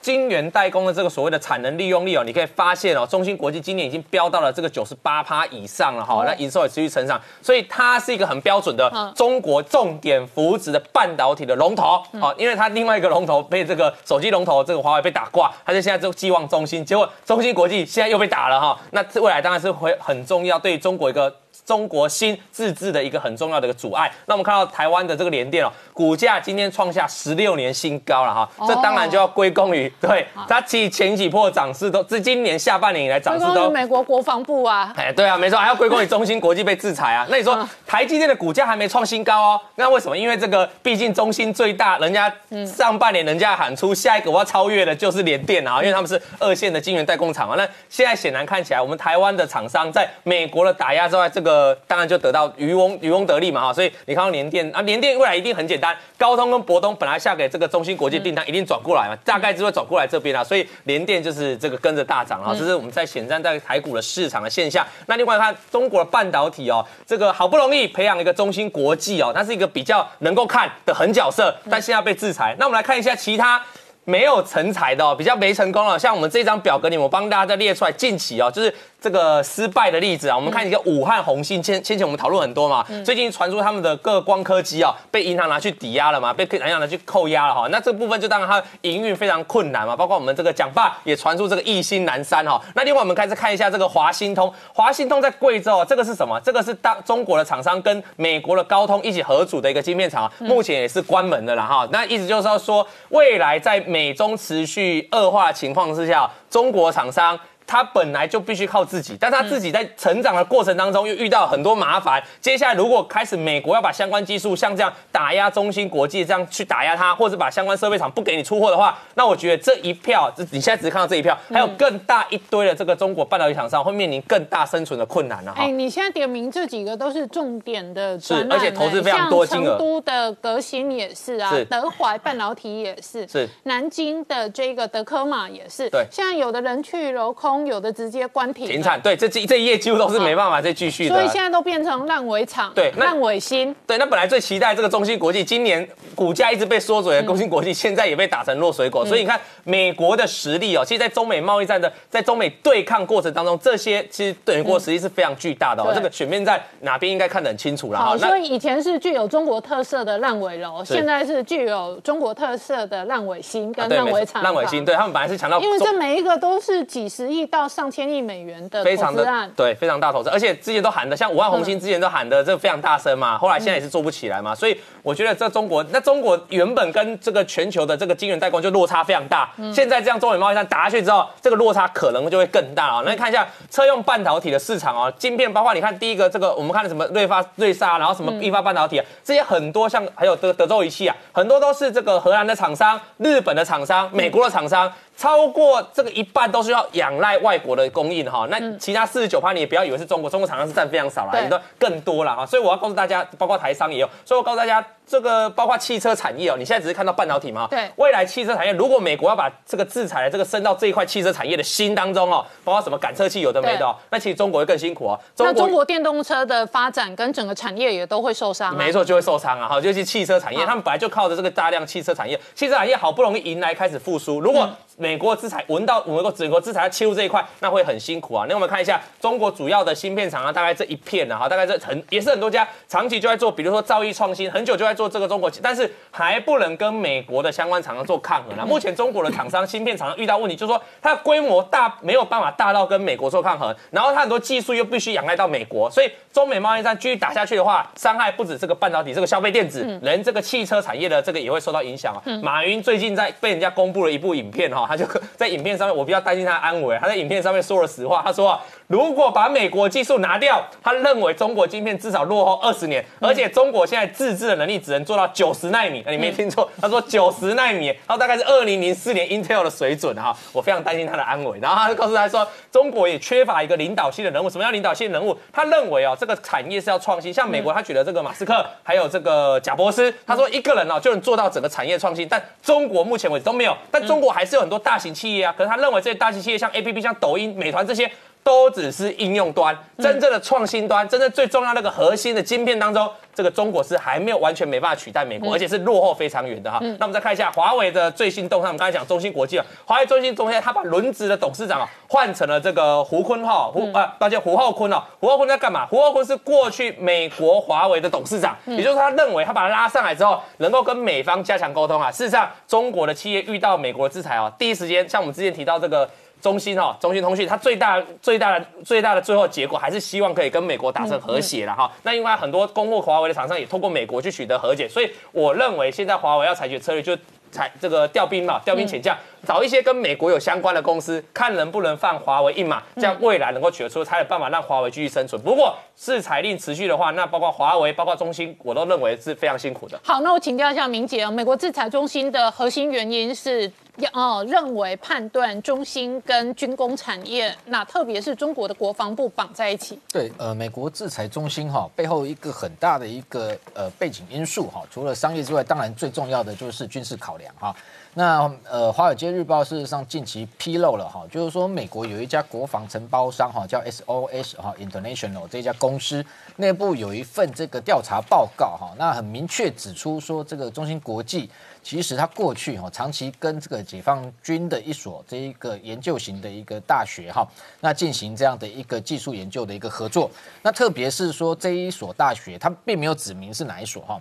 [0.00, 21.34] 晶圆代工的这个所谓的产能利用率哦，你可以发现哦，中芯国际今年已经飙到了这个九十八趴以上了哈，那营收也持续成长，所以它是一个很标准的中国重点扶植的半导体的龙头哦，因为它另外一个龙头被这个手机龙头这个华为被打挂，它就现在就寄望中芯，结果中芯国际现在又被打了哈，那未来当然是会很重要，对中国一个。
[21.64, 24.10] 中国新自治的一个很重要的一个阻碍。
[24.26, 28.48] 那我们看到台湾的这个联电哦，股价今天创下十六年新高了哈。
[28.66, 34.92] 这当然就要归功于对它其前几波涨势都自今年下半年以来涨势都美国国防部啊。
[34.96, 37.26] 哎，对啊，没错，还要归功于中芯国际被制裁啊。
[37.28, 39.60] 那你说台积电的股价还没创新高哦？
[39.74, 40.16] 那为什么？
[40.16, 42.32] 因为这个毕竟中芯最大，人家
[42.66, 47.56] 上半年人家喊出下一个我要超越的就是联电啊，因为他们是二线的晶圆代工厂啊。
[47.58, 51.47] 那现在显然看起来，我们台湾的厂商在美国的打压之外，这个。
[51.48, 64.86] 呃，当然就得到渔翁渔翁得利嘛哈，所以你看到联电啊，联电未来一定很简单，高通跟博通本来下给这个中芯国际订单，一定转过来嘛，大概就会转过来这边啊，所以联电就是这个跟着大涨啊，这是我们在显站在台股的市场的现象。
[65.06, 72.54] 那另外看中国的半导体哦，这个好不容易培养一个中芯国际哦，它是一个比较能够看的狠角色，但现在被制裁。
[72.58, 73.62] 那我们来看一下其他。
[74.04, 75.98] 没有成才的哦，比较没成功了。
[75.98, 96.40] 像我们这张表格里，我帮大家再列出来近期哦，就是这个失败的例子啊，我们看一个武汉红星，先先前我们讨论很多嘛，最近传出他们的各光科技啊被银行拿去抵押了嘛，被银行拿去扣押了哈，那这部分就当然它营运非常困难嘛，包括我们这个蒋爸也传出这个一心南山哈，那另外我们开始看一下这个华兴通，华兴通在贵州啊，这个是什么？
[96.40, 107.38] 这个是当中国的厂商跟美国的高通一起合组的一个晶片厂，目前也是关门的了哈，那意思就是要说未来在美中持续恶化情况之下，中国厂商。
[107.68, 112.20] 他本来就必须靠自己，但他自己在成长的过程当中又遇到很多麻烦。
[112.40, 125.52] 接下来如果开始美国要把相关技术像这样打压中芯国际，这样去打压他，或者把相关设备厂不给你出货的话，那我觉得这一票，你现在只是看到这一票，还有更大一堆的这个中国半导体厂商会面临更大生存的困难了。
[125.54, 129.76] 哎，你现在点名这几个都是重点的，是而且投资非常多金额。
[129.76, 135.90] 成都的革新也是啊，德怀半导体也是，是南京的这个德科玛也是。
[135.90, 158.16] 对，现在有的人去镂空，有的直接关停停产，对，这这这一页几乎都是没办法再继续的，所以现在都变成烂尾厂，对，烂尾新，对，那本来最期待这个中芯国际，今年股价一直被缩水的中芯国际，现在也被打成落水狗，所以你看美国的实力哦，其实，在中美贸易战的，在中美对抗过程当中，这些其实对美国实力是非常巨大的哦，这个选面在哪边应该看得很清楚了哈。
[158.18, 169.08] 所以以前是具有中国特色的烂尾楼，现在是具有中国特色的烂尾新跟烂尾厂，烂尾新，对他们本来是强调，因为这每一个都是几十亿到上千亿美元的，非常。
[169.56, 183.02] 对，非常大投资，而且之前都喊的，像五万红星之前都喊的这个非常大声嘛，后来现在也是做不起来嘛，所以我觉得这中国，那中国原本跟这个全球的这个晶圆代工就落差非常大，现在这样中美贸易战打下去之后，这个落差可能就会更大啊。
[183.04, 194.92] 那你看一下车用半导体的市场哦，晶片包括你看第一个这个我们看的什么瑞发瑞萨，然后什么易发半导体啊，这些很多像还有德德州仪器啊，很多都是这个荷兰的厂商、日本的厂商、美国的厂商。
[195.18, 204.84] 超过这个一半都是要仰赖外国的供应哈，那其他四十九趴你也不要以为是中国，中国厂商是占非常少了，很多更多了哈，所以我要告诉大家，包括台商也有，所以我告诉大家。
[205.10, 207.66] 这个包括汽车产业哦，你现在只是看到半导体嘛？
[207.70, 207.90] 对。
[207.96, 215.18] 未来汽车产业，如果美国要把这个制裁的这个升到这一块汽车产业的心当中哦，包括什么感测器有的没的，哦那其实中国会更辛苦哦。
[215.38, 218.76] 那中国电动车的发展跟整个产业也都会受伤。
[218.76, 219.66] 没错，就会受伤啊！
[219.66, 228.44] 哈，尤其汽车产业，他们本来就靠着这个大量汽车产业，汽车产业好不容易迎来开始复苏，如果美国制裁闻到美国整个制裁要切入这一块，那会很辛苦啊。
[228.48, 235.88] 那我们看一下中国主要的芯片厂啊，大概这一片呢，哈，大概这很也是很多家长期就在做，比如说兆易创新，很久就在做这个中国，但是。
[236.10, 238.64] 还不能跟美国的相关厂商做抗衡啊。
[238.66, 252.18] 目前中国的厂商芯片厂商遇到问题，就是说它的规模大没有办法大到跟美国做抗衡，然后它很多技术又必须仰赖到美国，所以中美贸易战继续打下去的话，伤害不止这个半导体、这个消费电子，连这个汽车产业的这个也会受到影响啊。
[252.42, 256.98] 马云最近在被人家公布了一部影片哈，他就在影片上面，我比较担心他的安危。
[257.00, 265.68] 他在影片上面说了实话，他说啊如果把美国技术拿掉，他认为中国晶片至少落后二十年，而且中国现在自制的能力只能做到九十。
[265.68, 271.58] 纳米，你没听错，他说九十纳米，然后大概是二零零四年 Intel 的水准哈，我非常担心他的安危。
[271.60, 274.48] 然后他就告诉他说，中国也缺乏一个领导性的人物。
[274.48, 275.38] 什么叫领导性人物？
[275.52, 277.30] 他认为哦，这个产业是要创新。
[277.30, 282.26] 像美国，他举了这个马斯克，还有这个贾伯斯，他说一个人哦就能做到整个产业创新。
[282.26, 283.76] 但中国目前为止都没有。
[283.90, 288.10] 但中国还是有很多大型企业啊，可是他认为这些大型企业像 A P P、像抖音、美团这些。
[288.48, 296.78] 都只是应用端，真正的创新端，真正最重要那个核心的晶片当中，这个中国是还没有完全没办法取代美国，而且是落后非常远的哈。
[296.98, 305.84] 那我们再看一下华为的最新动态，我们刚才讲中芯国际啊，华为最新动态，他把轮值的董事长啊换成了这个胡坤浩，胡啊，抱歉胡浩坤哦，胡浩坤在干嘛？
[305.84, 312.10] 胡浩坤是过去美国华为的董事长，也就是他认为他把他拉上来之后，能够跟美方加强沟通啊。
[312.10, 316.08] 事实上，中国的企业遇到美国的制裁啊，第一时间像我们之前提到这个。
[316.40, 321.90] 中兴哈，中兴通讯，它最大最大的最大的最后结果还是希望可以跟美国达成和解了哈。
[322.02, 327.16] 那另外很多供货华为的厂商也通过美国去取得和解，所以我认为现在华为要采取策略就
[327.50, 329.16] 采这个调兵嘛，调兵遣将，
[329.46, 335.40] 找一些跟美国有相关的公司，看能不能放华为一马，这样未来能够取得出才有办法让华为继续生存。
[335.42, 339.98] 不过制裁令持续的话，那包括华为，包括中兴，我都认为是非常辛苦的。
[340.04, 343.70] 好，那我请教一下明姐啊，美国制裁中兴的核心原因是？
[343.98, 349.98] 要哦，认为判断中心跟军工产业，那特别是中国的国防部绑在一起。
[350.12, 357.74] 对，呃，美国制裁中心哈，背后一个很大的一个呃背景因素哈，除了商业之外，当然最重要的就是军事考量哈。
[358.18, 366.24] 那呃，《华尔街日报》事实上近期披露了哈，就是说美国有一家国防承包商哈，叫 SOS 哈 International 这家公司
[366.56, 371.48] 内部有一份这个调查报告哈，那很明确指出说，这个中芯国际
[371.80, 377.46] 其实它过去哈长期跟这个解放军的一所这一个研究型的一个大学哈，
[377.78, 380.28] 那进行这样的一个技术研究的一个合作。
[380.60, 384.20] 那特别是说这一所大学，它并没有指明是哪一所哈。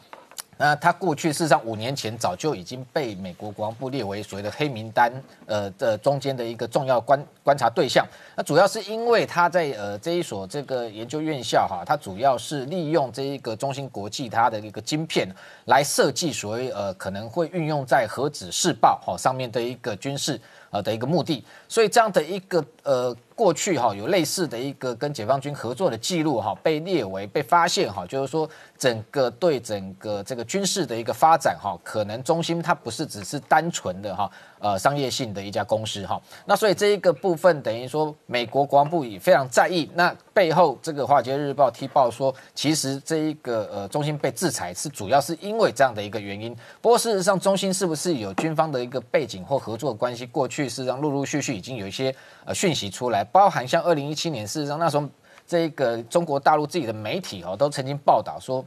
[0.58, 5.12] 那他过去事实上五年前早就已经被美国国防部列为所谓的黑名单，
[5.46, 8.06] 呃的中间的一个重要观观察对象。
[8.36, 15.28] 那主要是因为他在呃这一所这个研究院校哈，它主要是利用这一个中芯国际它的一个晶片
[15.66, 20.40] 来设计所谓呃可能会运用在核子试爆哈上面的一个军事
[20.72, 21.44] 呃的一个目的。
[21.68, 23.16] 所以这样的一个呃。
[23.38, 28.50] 过去哈有类似的一个跟解放军合作的记录哈，被列为被发现哈，就是说
[28.80, 34.28] 整个对整个这个军事的一个发展哈，可能中心它不是只是单纯的哈
[34.60, 50.26] 呃商业性的一家公司哈，那所以这一个部分等于说美国国防部也非常在意，那背后这个华尔街日报踢爆说，其实这一个呃中心被制裁是主要是因为这样的一个原因，不过事实上中心是不是有军方的一个背景或合作关系？
[50.26, 52.14] 过去事实上陆陆续续已经有一些
[52.46, 53.24] 呃讯息出来。
[53.24, 55.08] 包含像二零一七年，事实上那时候，
[55.46, 58.64] 这个中国大陆自己的媒体哦，都曾经报道说，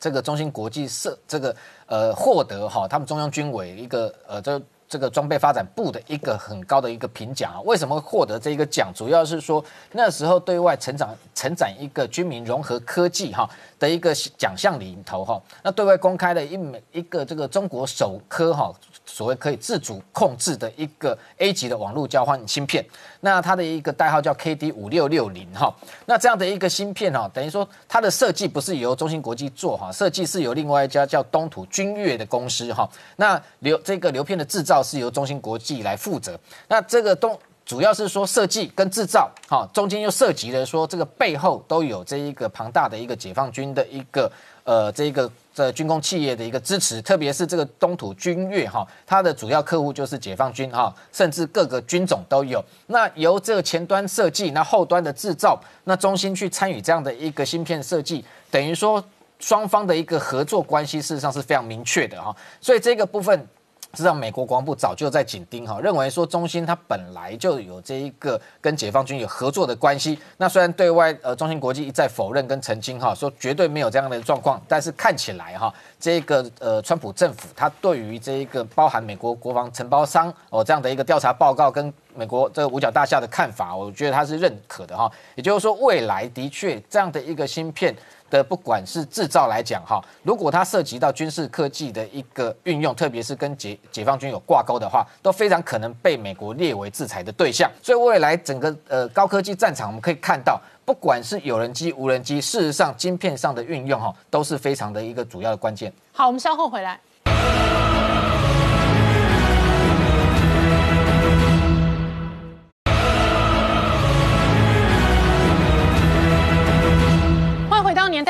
[0.00, 1.54] 这个中芯国际设这个
[1.86, 7.60] 呃获得哈他们中央军委一个呃这这个装备发展部的一个很高的一个评奖啊。
[7.62, 8.92] 为什么获得这一个奖？
[8.94, 13.48] 主要是说那时候对外成长成长一个军民融合科技哈
[13.78, 18.72] 的一个奖项里头哈，那对外公开的一枚一个这个中国首科哈。
[19.18, 22.86] 所谓可以自主控制的一个 A 级的网络交换芯片，
[23.22, 25.74] 那它的一个代号叫 KD 五六六零哈，
[26.06, 36.38] 那这样的一个芯片哈，等于说它的设计不是由中芯国际做哈，设计是由另外一家叫东土君越的公司哈，那流这个流片的制造是由中芯国际来负责，
[36.68, 37.36] 那这个东
[37.66, 44.30] 主要是说设计跟制造哈，中间又涉及了说这个背后都有这一个庞大的一个解放军的一个
[44.62, 45.28] 呃这个。
[45.64, 52.64] 的军工企业的一个支持，特别是这个东土军越哈，它的主要客户就是解放军哈，甚至各个军种都有。
[52.86, 59.02] 那由这个前端设计，那后端的制造，那中心去参与这样的一个芯片设计，等于说
[59.38, 62.34] 双方的一个合作关系事实上是非常明确的哈。
[62.60, 63.46] 所以这个部分。
[63.94, 70.18] 实际上，美国国防部早就在紧盯哈，认为说中芯它本来就有这一个跟解放军有合作的关系。
[70.36, 85.10] 那虽然对外呃中芯国际一再否认跟澄清哈，说绝对没有这样的状况，但是看起来哈，这个呃川普政府他对于这一个包含美国国防承包商哦这样的一个调查报告跟美国这个五角大厦的看法，我觉得他是认可的哈。
[85.34, 87.96] 也就是说，未来的确这样的一个芯片。
[88.30, 97.70] 的不管是制造来讲哈，如果它涉及到军事科技的一个运用，特别是跟解解放军有挂钩的话，都非常可能被美国列为制裁的对象。
[97.82, 105.92] 所以未来整个呃高科技战场，我们可以看到，不管是有人机、无人机，事实上晶片上的运用哈，都是非常的一个主要的关键。
[106.12, 107.00] 好，我们稍后回来。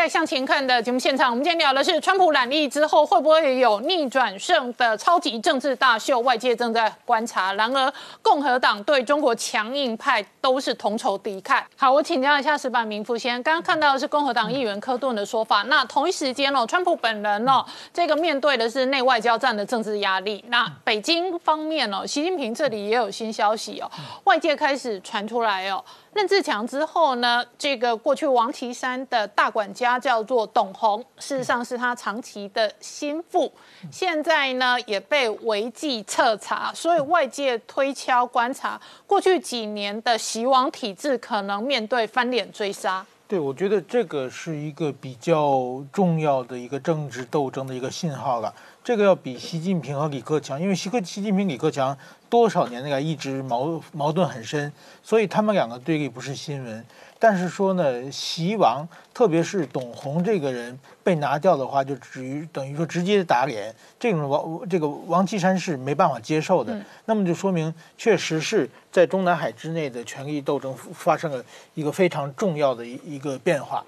[0.08, 7.52] 向前看的节目现场，我们今天聊的是川普染疫之后会不会有逆转胜的超级政治大秀，外界正在观察。
[7.52, 11.62] 然而，共和党对中国强硬派都是同仇敌忾。
[11.76, 15.62] 好，我请教一下石板明夫先，刚刚看到的是共和党议员科顿的说法。
[15.64, 20.42] 那同一时间哦，川普本人哦，这个面对的是内外交战的政治压力。
[20.48, 23.90] 那北京方面哦，习近平这里也有新消息哦，
[24.24, 25.84] 外界开始传出来哦。
[26.14, 27.44] 任志强之后呢？
[27.58, 33.52] 这个过去王岐山的大管家叫做董宏，事实上是他长期的心腹，
[33.92, 43.04] 现在呢也被违纪彻查，所以外界推敲观察，过去几年的习王体制可能面对翻脸追杀。
[43.28, 48.52] 对，我觉得这个是一个比较重要的一个政治斗争的一个信号了。
[48.82, 51.94] 这个要比习近平和李克强，因为习克习近平、李克强
[52.28, 54.72] 多少年来一直矛矛盾很深，
[55.02, 56.84] 所以他们两个对立不是新闻。
[57.20, 66.80] 但是说呢，习王，特别是董宏这个人被拿掉的话，就至于等于说直接打脸，这种王这个王岐山是没办法接受的。
[67.06, 71.44] 那么就说明，确实是在中南海之内的权力斗争发生了
[71.74, 73.84] 一个非常重要的一一个变化。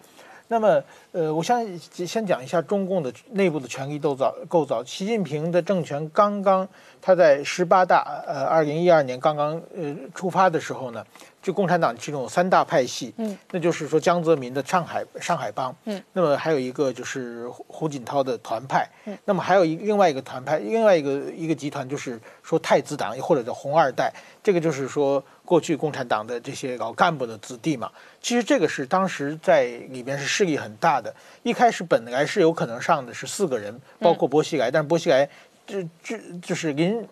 [0.52, 0.82] 那么，
[1.12, 4.82] 呃，我先先讲一下中共的内部的权力构造构造。
[4.82, 6.68] 习近平的政权刚刚
[7.00, 11.06] 他在十八大，呃，二零一二年刚刚呃出发的时候呢，
[11.40, 24.12] 就共产党其中有三大派系，嗯，那就是说江泽民的上海上海帮，嗯，那么还有一个就是胡胡锦涛的团派，嗯，那么还有一另外一个团派，另外一个一个集团就是说太子党或者叫红二代，
[24.42, 27.90] 这个就是说过去共产党的这些老干部的子弟嘛。
[28.22, 31.12] 其实这个是当时在里边是势力很大的，
[31.42, 35.28] 一开始本来是有可能上的是四个人，包括薄熙来，但是薄熙来
[35.66, 37.04] 这这就是临。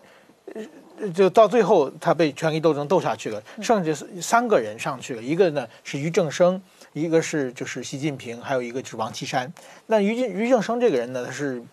[1.13, 6.61] 就到最后，他被权力斗争斗下去了，剩下三个人上去了，一个呢是俞正声，
[6.91, 9.49] 一个是就是习近平，还有一个就是王岐山。
[9.85, 11.63] 那俞俞正声这个人呢，他是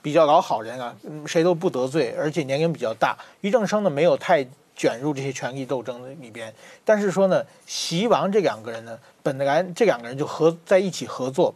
[0.00, 0.94] 比较老好人啊，
[1.26, 3.16] 谁都不得罪，而且年龄比较大。
[3.40, 4.46] 俞正声呢没有太
[4.76, 6.52] 卷入这些权力斗争的里边，
[6.84, 11.54] 但是说呢，习王这两个人呢，本来这两个人就合在一起合作。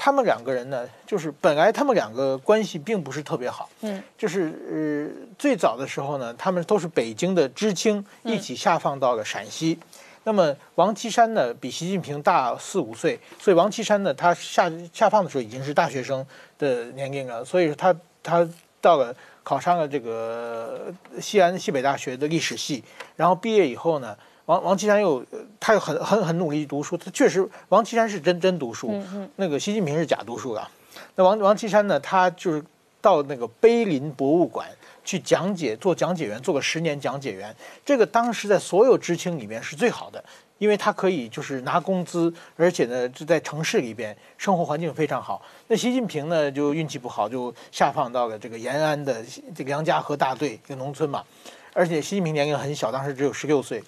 [0.00, 9.76] 他们两个人呢，就是本来他们两个关系并不是特别好，嗯，就是呃最早的时候呢，他们都是北京的知青，一起下放到了陕西。
[10.22, 16.24] 那么王岐山呢，比习近平大四五岁，所以王岐山呢，他下下放的时候已经是大学生
[16.58, 17.92] 的年龄了，所以他
[18.22, 18.48] 他
[18.80, 22.82] 到了考上了这个西安西北大学的历史系，
[23.16, 24.16] 然后毕业以后呢。
[24.48, 25.22] 王王岐山又，
[25.60, 28.98] 他又很很很努力读书，他确实，王岐山是真真读书，
[29.36, 30.68] 那个习近平是假读书的。
[31.16, 32.64] 那王王岐山呢，他就是
[33.02, 34.66] 到那个碑林博物馆
[35.04, 37.54] 去讲解，做讲解员，做个十年讲解员。
[37.84, 40.24] 这个当时在所有知青里面是最好的，
[40.58, 45.40] 因为他可以就是拿工资，而且呢就在城市里边生活环境非常好。
[45.68, 49.24] 那习近平呢就运气不好，就下放到了这个延安的
[49.54, 51.24] 这个杨家河大队一个农村嘛，
[51.72, 53.82] 而且习近平年龄很小，当时只有十六岁。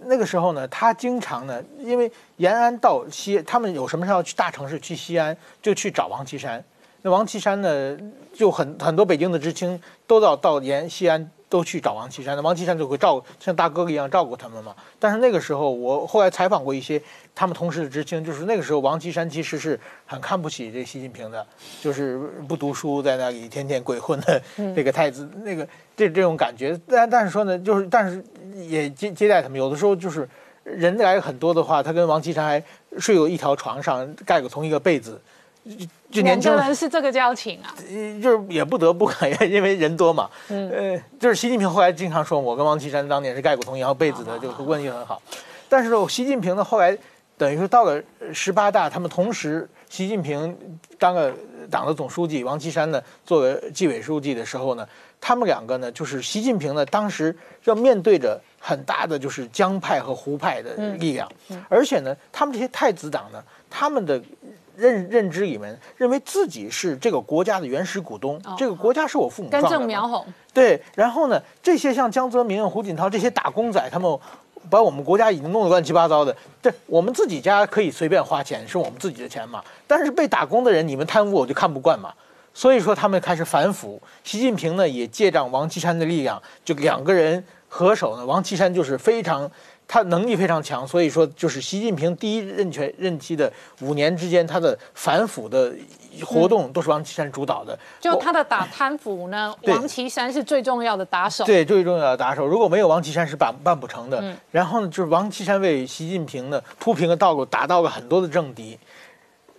[0.00, 6.62] 那个时候呢，他经常呢，因为延安到西，他们有什么事要去大城市，去西安就去找王岐山。
[7.02, 7.98] 那王岐山呢，
[8.32, 11.30] 就很很多北京的知青都到到延西安。
[11.48, 14.74] 都去找王岐山，那王岐山就会照像大哥哥一样照顾他们嘛。
[14.98, 17.00] 但是那个时候，我后来采访过一些
[17.34, 21.46] 他们同事的知青，就是那个时候王岐山其实是很看不起这习近平的，
[21.80, 24.42] 就是不读书，在那里天天鬼混的
[24.74, 25.66] 那个太子，那个
[25.96, 26.78] 这这种感觉。
[26.86, 28.22] 但但是说呢，就是但是
[28.54, 30.28] 也接接待他们，有的时候就是
[30.64, 32.62] 人来很多的话，他跟王岐山还
[32.98, 35.20] 睡有一条床上，盖过同一个被子。
[36.10, 37.74] 就年轻人是这个交情啊，
[38.22, 39.10] 就是也不得不，
[39.46, 40.28] 因为人多嘛。
[40.48, 45.20] 嗯，呃，就是习近平后来经常说，我跟王岐山当年是盖过同一条被子的，就关系很好。
[45.68, 46.96] 但是习近平呢，后来
[47.36, 50.56] 等于说到了十八大，他们同时，习近平
[50.98, 51.30] 当了
[51.70, 54.88] 党的总书记，王岐山呢作为纪委书记的时候呢，
[55.20, 61.30] 他们两个呢，就是习近平呢，当时要面对着很大的就是江派和胡派的力量，
[61.68, 64.18] 而且呢，他们这些太子党呢，他们的。
[64.78, 69.50] 认认知里面认为自己是这个国家的原始股东，这个国家是我父母。
[69.50, 70.24] 根正苗红。
[70.54, 74.18] 对，然后呢，这些像江泽民、胡锦涛这些打工仔，他们
[74.70, 76.34] 把我们国家已经弄得乱七八糟的。
[76.62, 79.60] 这我们自己家可以随便花钱，是我们自己的钱嘛。
[79.88, 82.14] 但是被打工的人，你们贪污，我就看不惯嘛。
[82.54, 84.00] 所以说他们开始反腐。
[84.22, 88.24] 习近平呢，也借仗王岐山的力量，就两个人合手呢。
[88.24, 89.50] 王岐山就是非常。
[89.88, 93.50] 他能力非常强，所以说就是习近平第一任权任期的
[93.80, 95.72] 五年之间，他的反腐的
[96.22, 97.76] 活动都是王岐山主导的。
[97.98, 101.42] 就他的打贪腐呢，王岐山是最重要的打手。
[101.46, 104.22] 对，最重要的打手，如果没有王岐山是办办不成的。
[104.50, 108.78] 然后呢，就是王岐山为习近平呢铺平了道路，打到了很多的政敌。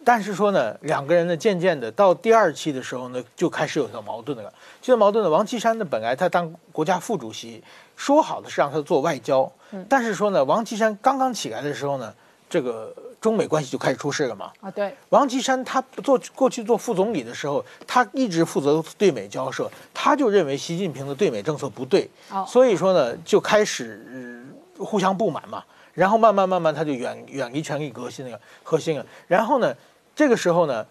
[0.06, 4.54] 但是说呢，两个人呢渐渐的到第二期的时候呢，就开始有些矛盾了。
[4.80, 7.64] 这个矛盾呢，王岐山呢本来他当国家副主席。
[8.00, 9.52] 说好的是让他做外交，
[9.90, 12.14] 但是说呢，王岐山刚刚起来的时候呢，
[12.50, 14.54] 这个中美关系就开始出事了嘛。
[14.62, 22.10] 啊，对，王岐山他做过去做副总理的时候，他一直负责对美交涉，他就认为习近平的对美政策不对，
[22.48, 24.48] 所以说呢，就开始
[24.78, 25.62] 互相不满嘛。
[25.94, 29.06] 然后慢慢慢慢，他就远远离权力核心了核心了。
[29.28, 29.76] 然后呢，
[30.16, 30.86] 这个时候呢，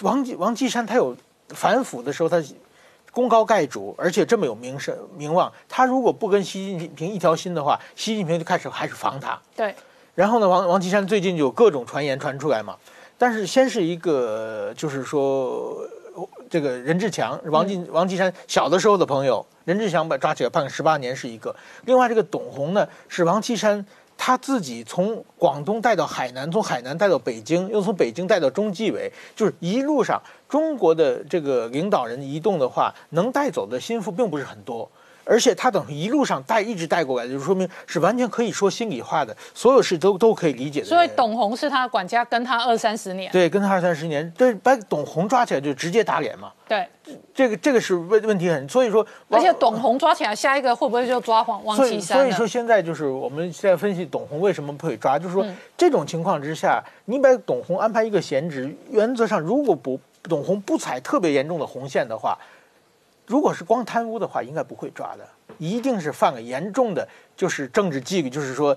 [0.00, 1.14] 王王岐山他有
[1.50, 2.42] 反腐的时候，他。
[3.12, 9.40] 功高盖主，而且这么有名声名望，他如果不跟习近平一条心的话，习近平就开始开始防他。
[9.56, 9.74] 对。
[10.14, 12.76] 然后呢，王王岐山最近就有各种传言传出来嘛。
[13.16, 15.76] 但是先是一个，就是说
[16.48, 21.54] 这个任志强，王进王岐山小的时候的朋友，任志强把抓起来判十八年是一个。
[21.84, 23.84] 另外这个董洪呢，是王岐山。
[24.22, 30.20] 他自己从广东带到海南，从海南带到北京，又从北京带到中纪委，就是一路上
[30.50, 34.90] 中国的这个领导人移动的话，能带走的心腹并不是很多。
[35.22, 40.86] 而且他等于一路上带一直带过来，就说明是完全可以说心里话的，所有事都都可以理解的。
[40.86, 43.30] 所以董宏是他的管家，跟他二三十年。
[43.30, 46.50] 对，跟他二三十年，对，把董宏抓起来就直接打脸嘛。
[46.66, 46.84] 对，
[47.32, 62.38] 这个这个是问问题很，所以说，而且董宏抓起来，下一个会不会就抓黄王所以岐山呢所以说现在就是我们现在分析董宏为什么不会抓，就是说、嗯这种情况之下，你把董宏安排一个闲职，原则上如果不董宏不踩特别严重的红线的话，
[63.26, 65.28] 如果是光贪污的话，应该不会抓的，
[65.58, 68.76] 一定是犯了严重的就是政治纪律，就是说。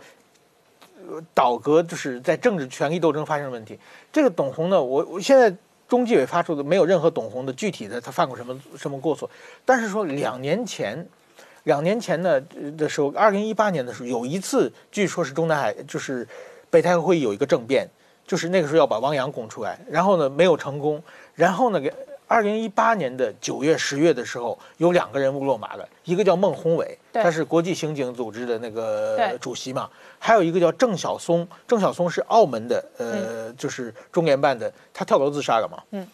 [1.05, 3.77] 呃倒戈就是在政治权力斗争发生的问题。
[4.09, 5.53] 这个董宏呢，我我现在
[5.85, 9.29] 中纪委发出的没有任何董宏的具体的他犯过什么什么过错，
[9.65, 11.05] 但是说两年前，
[11.63, 12.39] 两年前呢
[12.77, 16.25] 的时候，二零一八年的时候有一次，据说是中南海就是
[16.69, 17.85] 北戴河会议有一个政变，
[18.25, 21.03] 就是那个时候要把汪洋拱出来，然后呢没有成功，
[21.35, 21.93] 然后呢给。
[22.25, 29.87] 二零一八年的九月、十月的时候，有两个人物落马了，一个叫孟宏伟，他是国际刑警组织的那个主席嘛，
[30.17, 35.83] 还有一个叫郑晓松，郑晓松是澳门的，呃，就是中联办的，他跳楼自杀了嘛。
[35.91, 36.07] 嗯，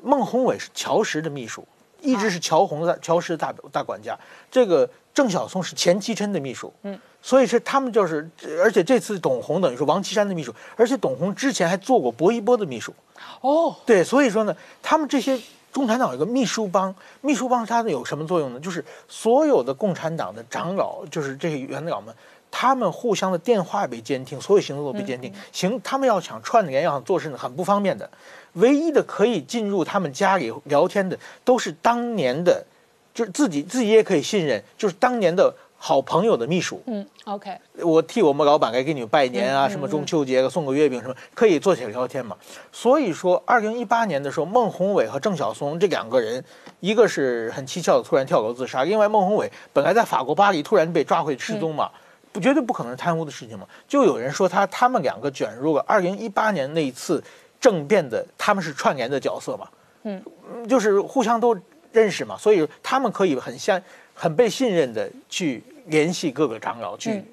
[0.00, 1.66] 孟宏伟是乔石的秘书，
[2.00, 4.16] 一直是乔红的乔石的大大管家。
[4.48, 6.72] 这个郑晓松是钱其琛的秘书。
[6.82, 8.28] 嗯，所以是他们就是，
[8.62, 12.92] 而且这次董宏等于是王岐山的秘书，而且董宏之前还做过薄一波的秘书。
[13.40, 15.38] 哦，对，所以说呢，他们这些
[15.72, 18.60] 共产党有一个秘书帮，秘书帮它有什么作用呢？
[18.60, 22.14] 就是所有的共产党的长老，就是这些元老们，
[22.50, 28.08] 他们互相的电话被监听，所有行动都被监听，行，他们要想串联，要想做事呢，很不方便的。
[28.54, 32.64] 唯一的可以进入他们家里聊天的，都是当年的，
[33.12, 36.82] 就是自己自己也可以信任，就是当年的好朋友的秘书。
[36.86, 42.36] 嗯，OK，我替我们老板来给你们拜年啊，嗯什么中秋节送个月饼什么，可以坐起来聊天嘛。
[42.72, 46.44] 所以说，二零一八年的时候，孟宏伟和郑晓松这两个人，
[46.80, 51.88] 一个是很蹊跷的突然跳楼自杀，另外孟宏伟本来在法国巴黎突然被抓回失踪嘛，
[52.32, 53.64] 不绝对不可能是贪污的事情嘛。
[53.86, 57.22] 就有人说他他们两个卷入了二零一八年那一次
[57.60, 59.68] 政变的，他们是串联的角色嘛。
[60.02, 60.22] 嗯，
[60.68, 61.56] 就是互相都
[61.92, 63.80] 认识嘛，所以他们可以很相
[64.20, 67.24] 很被信任的去联系各个长老去。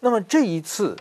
[0.00, 0.96] 那么这一次，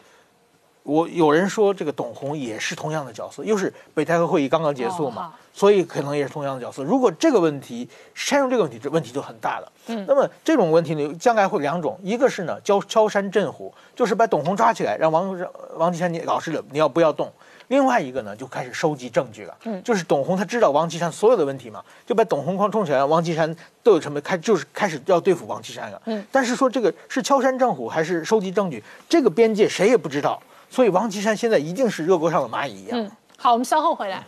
[0.84, 6.82] 我有人说这个董宏也是同样的角色，又是北戴河会议刚刚结束嘛，哦所以可能也是同样的角色。
[6.84, 9.72] 如果这个问题山用这个问题，这问题就很大了。
[9.88, 17.32] 嗯那么这种问题呢，将来会两种，一个是呢敲敲山震虎，就是把董宏抓起来，让王让王岐山你老实了，你要不要动？
[17.72, 19.58] 另外一个呢，就开始收集证据了。
[19.64, 26.02] 嗯就是董宏他知道王岐山所有的问题嘛，就把董宏框冲起来，王岐山都有什么开，就是开始要对付王岐山了。
[26.08, 30.38] 嗯但是说这个是敲山震虎还是收集证据，这个边界谁也不知道。
[30.70, 33.00] 所以王岐山现在一定是热锅上的蚂蚁一样。
[33.00, 34.18] 嗯，好，我们稍后回来。
[34.18, 34.26] 欢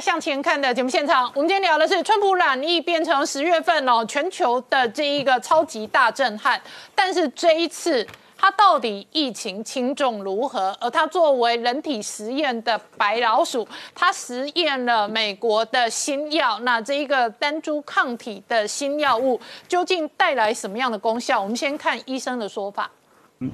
[0.00, 6.60] 向前看的节目现场，我们今天聊的是川普染疫变成十月份哦，全球的这一个超级大震撼。
[6.94, 8.06] 但是这一次，
[8.38, 10.74] 它到底疫情轻重如何？
[10.80, 21.38] 而它作为人体实验的白老鼠，它实验了美国的新药，那这一个单株抗体的新药物究竟带来什么样的功效？
[21.40, 22.90] 我们先看医生的说法。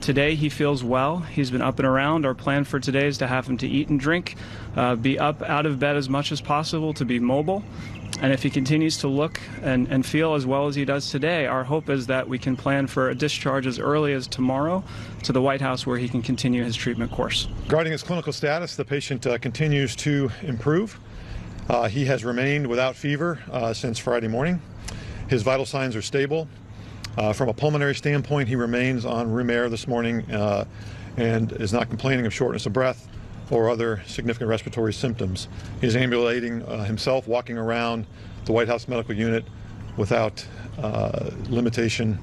[0.00, 1.18] Today he feels well.
[1.18, 2.26] He's been up and around.
[2.26, 4.34] Our plan for today is to have him to eat and drink,
[4.74, 7.62] uh, be up out of bed as much as possible, to be mobile.
[8.20, 11.46] And if he continues to look and, and feel as well as he does today,
[11.46, 14.82] our hope is that we can plan for a discharge as early as tomorrow
[15.22, 17.46] to the White House where he can continue his treatment course.
[17.66, 20.98] Regarding his clinical status, the patient uh, continues to improve.
[21.68, 24.60] Uh, he has remained without fever uh, since Friday morning.
[25.28, 26.48] His vital signs are stable.
[27.16, 30.64] Uh, from a pulmonary standpoint, he remains on room air this morning uh,
[31.16, 33.08] and is not complaining of shortness of breath
[33.50, 35.48] or other significant respiratory symptoms.
[35.80, 38.06] He's ambulating uh, himself, walking around
[38.44, 39.44] the White House Medical Unit
[39.96, 40.46] without
[40.78, 42.18] uh, limitation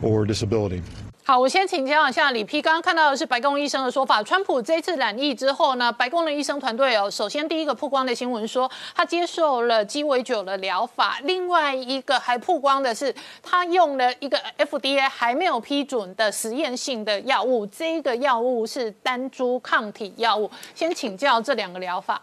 [0.00, 0.82] or disability.
[1.30, 4.22] 好，我先请教一下李批，刚刚看到的是白宫医生的说法。
[4.22, 20.50] 川普这次染疫之后呢，白宫的医生团队哦，首先第一个曝光的新闻说他接受了鸡尾酒的疗法，另外一个还曝光的是他用了一个 FDA 还没有批准的实验性的药物，这个药物是单株抗体药物。
[20.74, 22.22] 先请教这两个疗法。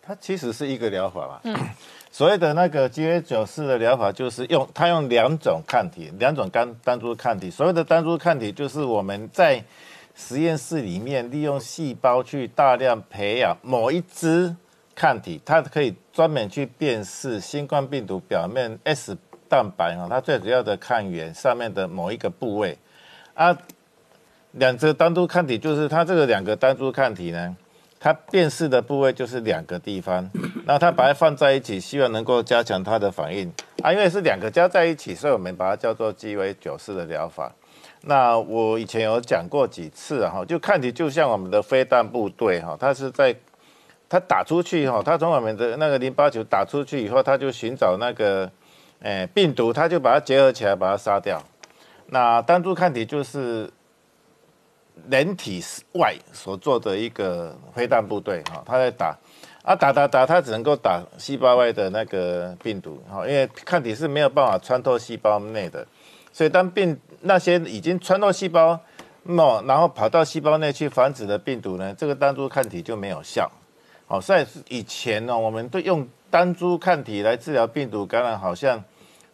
[0.00, 1.40] 它其实是一个疗法嘛。
[2.12, 7.50] 所谓的那个 GA 九四的疗法，就是用它用两种抗体，两种单单株抗体。
[7.50, 9.64] 所谓的单株抗体，就是我们在
[10.14, 14.54] 实验室里面利用细胞去大量培养某一支
[14.94, 19.16] 抗体，它可以专门去辨识新冠病毒表面 S
[19.48, 22.76] 蛋白哈，它最主要的抗原上面的某一个部位
[23.32, 23.56] 啊。
[24.52, 27.56] 两个单独抗体就是它这个两个单株抗体呢，
[28.02, 30.28] 它辨识的部位就是两个地方，
[30.66, 33.48] 然后它把它放在一起，希望能够加强它的反应
[33.80, 33.92] 啊。
[33.92, 37.52] 因为是两个加在一起，所以我们把它叫做鸡尾酒式的疗法。
[38.00, 43.32] 那我以前有讲过几次哈，就抗体就像我们的飞弹部队哈，它是在
[44.08, 48.50] 它打出去哈，它从我们的那个淋巴球打出去以后，它就寻找那个
[49.02, 51.40] 诶病毒，它就把它结合起来把它杀掉。
[52.06, 53.70] 那单株抗体就是
[55.10, 55.62] 人体
[55.92, 59.16] 外所做的一个飞弹部队哈，他在打
[59.62, 65.86] 啊打打打，他只能够打细胞外的那个病毒哈，因为抗体是没有办法穿透细胞内的，
[66.32, 68.78] 所以当病那些已经穿透细胞，
[69.24, 73.50] 那然后跑到细胞内去繁殖的病毒呢，这个单株抗体就没有效。
[74.06, 78.82] 好，在以前呢，我们都用单株抗体来治疗病毒感染，好像，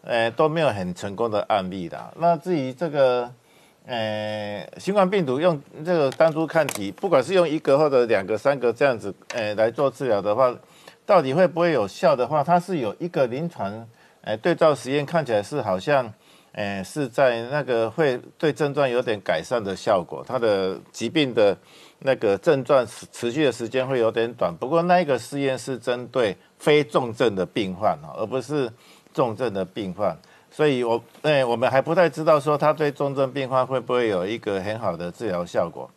[0.03, 2.12] 呃，都没有很成功的案例的。
[2.16, 3.32] 那至于这个，
[3.89, 10.55] 呃，新冠病毒用这个单株抗体，不管是用一个或者两个、三个这样子，呃，来做治疗的话，
[11.06, 13.89] 到底会不会有效的话，它是有一个临床，
[14.20, 16.12] 呃，对照实验看起来是好像。
[16.52, 21.56] 诶，是在那个会对症状有点改善的效果，它的疾病的
[22.01, 24.52] 那个症状持持续的时间会有点短。
[24.59, 28.69] 不过那一个试验是针对非重症的病患哈，而不是
[29.15, 30.16] 重症的病患，
[30.59, 35.89] 所以我诶我们还不太知道说他对重症病患会不会有一个很好的治疗效果。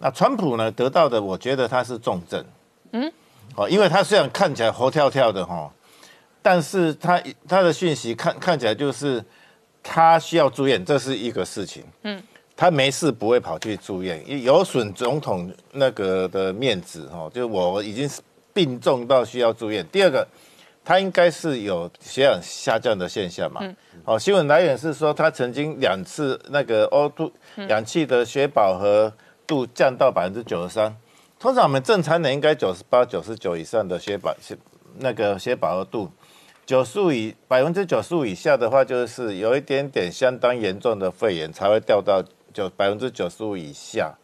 [0.00, 2.44] 那川普呢得到的，我觉得他是重症，
[2.90, 3.12] 嗯，
[3.54, 5.70] 哦，因为他虽然看起来活跳跳的哈，
[6.42, 9.24] 但是他他的讯息看看起来就是。
[9.80, 11.82] 他需要住院，这是一个事情。
[12.02, 12.20] 嗯，
[12.54, 17.30] 他没事不会跑去住院，有损总统那个的面子哈。
[17.32, 18.10] 就我已经
[18.52, 19.86] 病重到需要住院。
[19.90, 20.26] 第二个，
[20.84, 23.60] 他应该是有血氧下降的现象嘛。
[23.62, 23.74] 嗯。
[24.08, 27.30] 哦，新闻来源是说他曾经两次那个 O2
[27.68, 29.12] 氧气的血饱和
[29.46, 30.96] 度降到百分之九十三。
[31.38, 34.56] 通常我们正常人应该九十八、九十九以上的血饱血
[35.00, 36.10] 那个血饱和度。
[36.64, 42.24] 九十五以百分之九十五以下的话，就是有一点点相当严重的肺炎才会掉到
[42.54, 44.14] 九百分之九十五以下。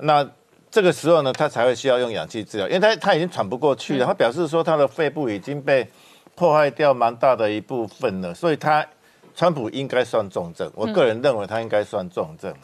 [0.00, 0.28] 那
[0.70, 5.88] 这个时候呢，他才会需要用氧气治疗，因为他他已经喘不过去了，他表示说他的肺部已经被
[6.34, 8.86] 破坏掉蛮大的一部分了，所以他
[9.34, 10.70] 川普应该算重症。
[10.74, 12.54] 我个人认为他应该算重症。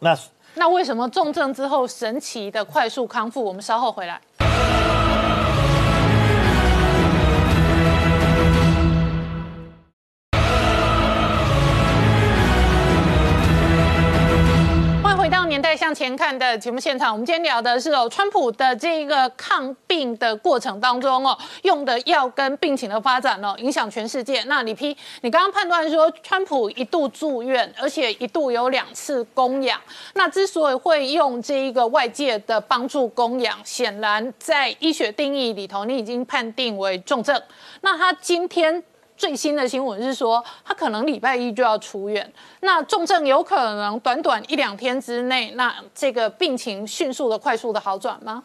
[0.00, 0.16] 那
[0.54, 3.44] 那为什么重症之后神奇的快速康复？
[3.44, 4.20] 我们稍后回来。
[15.48, 24.42] 年代向前看的节目现场，我们今天聊的是哦，川普的这一个抗病的过程当中哦，用的药跟病情的发展哦，影响全世界。
[24.44, 29.80] 那李批，你刚刚判断说，川普一度住院，而且一度有两次供氧。
[30.12, 37.40] 那之所以会用这一个外界的帮助供氧，显然在医学定义里头，你已经判定为重症。
[37.80, 38.84] 那他今天。
[39.18, 42.32] 最新的新闻是说，他可能礼拜一就要出院。
[42.60, 48.44] 那重症有可能短短一两天之内，那这个病情迅速的、快速的好转吗？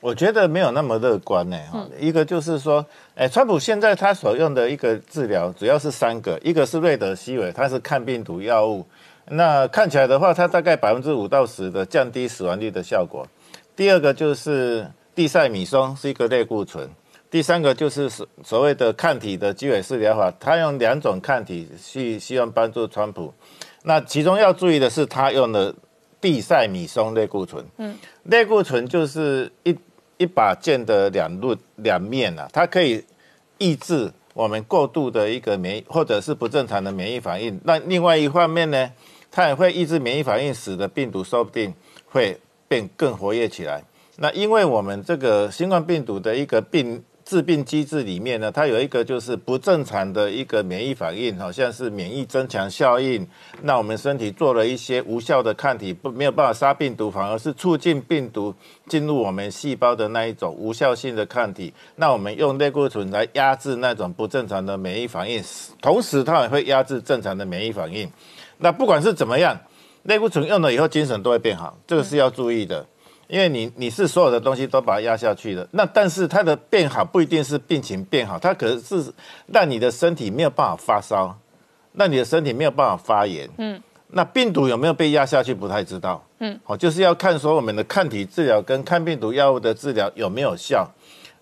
[0.00, 1.56] 我觉得没有那么乐观呢。
[1.72, 2.84] 哈，一个就是说，
[3.14, 8.84] 哎，川普现在他所用的一个治疗主要是三个，一个是瑞德西韦，它是抗病毒药物，
[9.26, 13.26] 那看起来的话，它大概百分之五到十的降低死亡率的效果。
[13.74, 16.88] 第二个就是地塞米松，是一个类固醇。
[17.30, 23.34] 第三个就是所所谓的抗体的基尾式疗法，他用两种抗体去希望帮助川普。
[23.82, 25.74] 那其中要注意的是，他用的
[26.22, 27.62] 地塞米松类固醇。
[27.76, 27.94] 嗯，
[28.24, 29.76] 类固醇就是一
[30.16, 33.04] 一把剑的两路两面啊，它可以
[33.58, 37.60] 抑制我们过度的一个免疫或者是不正常的免疫反应。
[37.64, 38.90] 那另外一方面呢，
[39.30, 41.74] 它也会抑制免疫反应，使得病毒说不定
[42.06, 43.84] 会变更活跃起来。
[44.16, 47.04] 那因为我们这个新冠病毒的一个病。
[47.28, 53.28] 致病机制里面呢，它有一个就是不正常的一个免疫反应，好像是免疫增强效应。
[53.60, 58.54] 那我们身体做了一些无效的抗体，不没有办法杀病毒，反而是促进病毒
[58.86, 61.70] 进入我们细胞的那一种无效性的抗体。
[61.96, 65.44] 那我们用类固醇来压制那种不正常的免疫反应，
[65.82, 68.10] 同时它也会压制正常的免疫反应。
[68.56, 69.54] 那不管是怎么样，
[70.04, 72.86] 类固醇用了以后精神都会变好，这个是要注意的。
[73.28, 79.12] 因为你你是所有的东西都把它压下去的，那但是它的变好不一定是病情变好，它可能是
[79.46, 81.38] 让你的身体没有办法发烧，
[81.92, 83.48] 让你的身体没有办法发炎。
[83.58, 86.24] 嗯，那病毒有没有被压下去不太知道。
[86.40, 90.88] 嗯，好，就是要看说我们的抗体治疗跟抗病毒药物的治疗有没有效。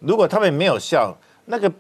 [0.01, 1.71] 如果他们没有效，那个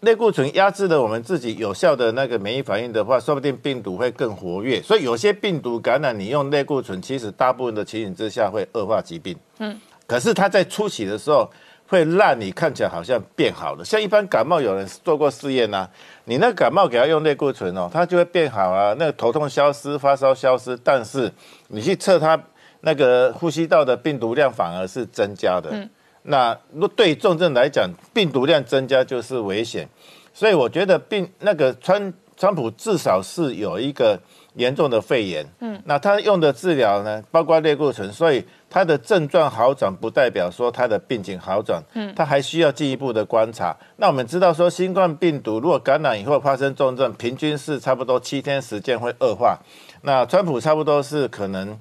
[0.00, 4.80] 类固醇压制了我们自己有效的那个免疫反应的话，说不定病毒会更活跃。
[4.80, 9.36] 所以有些病毒感染，你用类固醇，其实大部分的情形之下会恶化疾病。
[9.58, 9.76] 嗯，
[10.06, 11.50] 可是它在初期的时候
[11.88, 13.84] 会让你看起来好像变好了。
[13.84, 15.88] 像一般感冒，有人做过试验呐、
[16.26, 20.78] 你那感冒给他用类固醇哦，它就会变好啊，那个头痛消失，发烧消失。
[20.84, 21.32] 但是
[21.66, 22.40] 你去测它
[22.82, 25.70] 那个呼吸道的病毒量反而是增加的。
[25.72, 25.90] 嗯，
[26.28, 29.88] 那如果对重症来讲，病毒量增加就是危险。
[30.32, 34.16] 所以我觉得病那个川川普至少是有一个
[34.54, 43.76] 严重的肺炎，嗯，那他用的治疗呢，包括类固醇，所以他的症状好转不代表说他的病情好转，嗯，他还需要进一步的观察。
[43.96, 49.58] 那我们知道说，新冠病毒如果感染以后发生重症，平均是差不多七天时间会恶化。
[50.02, 51.76] 那川普差不多是可能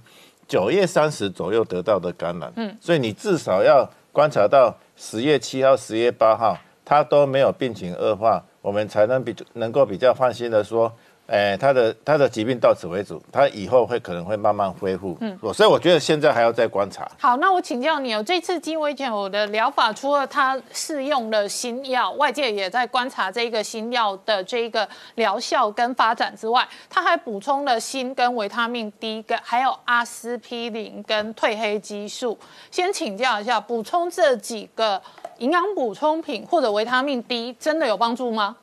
[0.47, 3.87] 九月三十左右得到的感染，嗯，所以你至少要
[4.17, 10.91] 观察到十月七号、十月八号，他都没有病情恶化，我们才能比能够比较放心的说，
[11.27, 17.05] 哎，他的他的疾病到此为止，他以后会可能会慢慢恢复，嗯，所以我觉得现在还要再观察。
[17.19, 32.37] 好，那我请教你哦，这次鸡尾酒的疗法，除了它试用了新药，外界也在观察这个新药的这个疗效跟发展之外，它还补充了锌跟维他命 D 跟还有阿司匹林跟褪黑激素。
[32.71, 35.01] 先请教一下，补充这几个
[35.39, 38.55] 营养补充品或者维他命 D 真的有帮助吗？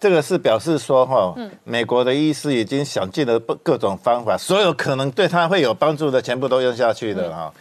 [0.00, 7.52] 这个是表示说，哈，美国的医师已经想尽了各各种方法，所有可能对他会有帮助的，全部都用下去了哈。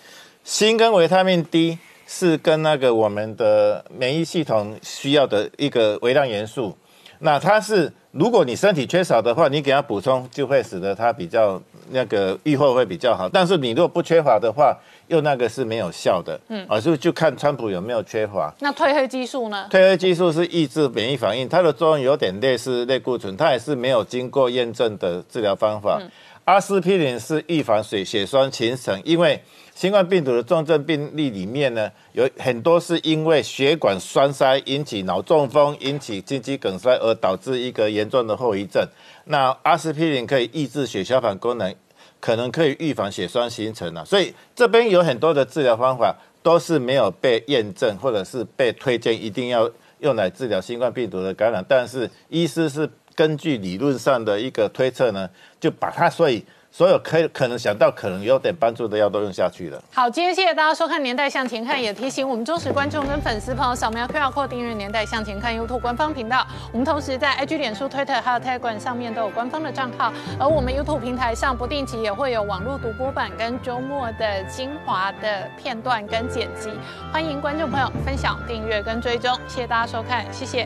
[0.46, 6.78] 锌跟维他命 D 是跟那个我们的免疫系统需要的一个微量元素，
[7.20, 13.28] 那它是如果你身体缺少的话，你给它补充，就会使得它比较那个愈后会比较好。
[13.30, 14.78] 但是你如果不缺乏的话，
[15.08, 18.54] 又那个是没有效的，嗯，啊，所以就看川普有没有缺乏。
[18.60, 19.68] 那褪黑激素呢？
[19.70, 26.02] 褪黑激素是抑制免疫反应，它的作用有点类似类固醇，它也是没有经过验证的治疗方法。
[26.46, 29.40] 阿司匹林是预防血血栓形成，因为
[29.80, 38.86] 新冠病毒的重症病例里面呢，有很多是因为血管栓塞引起脑中风、引起心肌梗塞而导致一个严重的后遗症。
[39.28, 41.74] 那阿司匹林可以抑制血小板功能。
[42.20, 51.64] 可能可以预防血栓形成啊，所以这边有很多的治疗方法都是没有被验证，或者是被推荐一定要用来治疗新冠病毒的感染。
[51.66, 55.30] 但是医师是根据理论上的一个推测呢，
[55.62, 56.44] 就把它所以
[56.80, 59.84] 所有可可能想到可能有点帮助的药都用下去了。
[59.94, 66.48] 好，今天谢谢大家收看《年代向前看》，也提醒我们忠实观众跟粉丝朋友扫描 QR code 订阅《年代向前看》YouTube 官方频道。
[66.72, 76.72] 我们同时在 IG、脸书、Twitter 还有 Telegram 上面都有官方的账号，而我们 YouTube 平台上不定期也会有网络独播版跟周末的精华的片段跟剪辑，
[77.12, 79.38] 欢迎观众朋友分享、订阅跟追踪。
[79.50, 80.66] 谢谢大家收看，谢谢。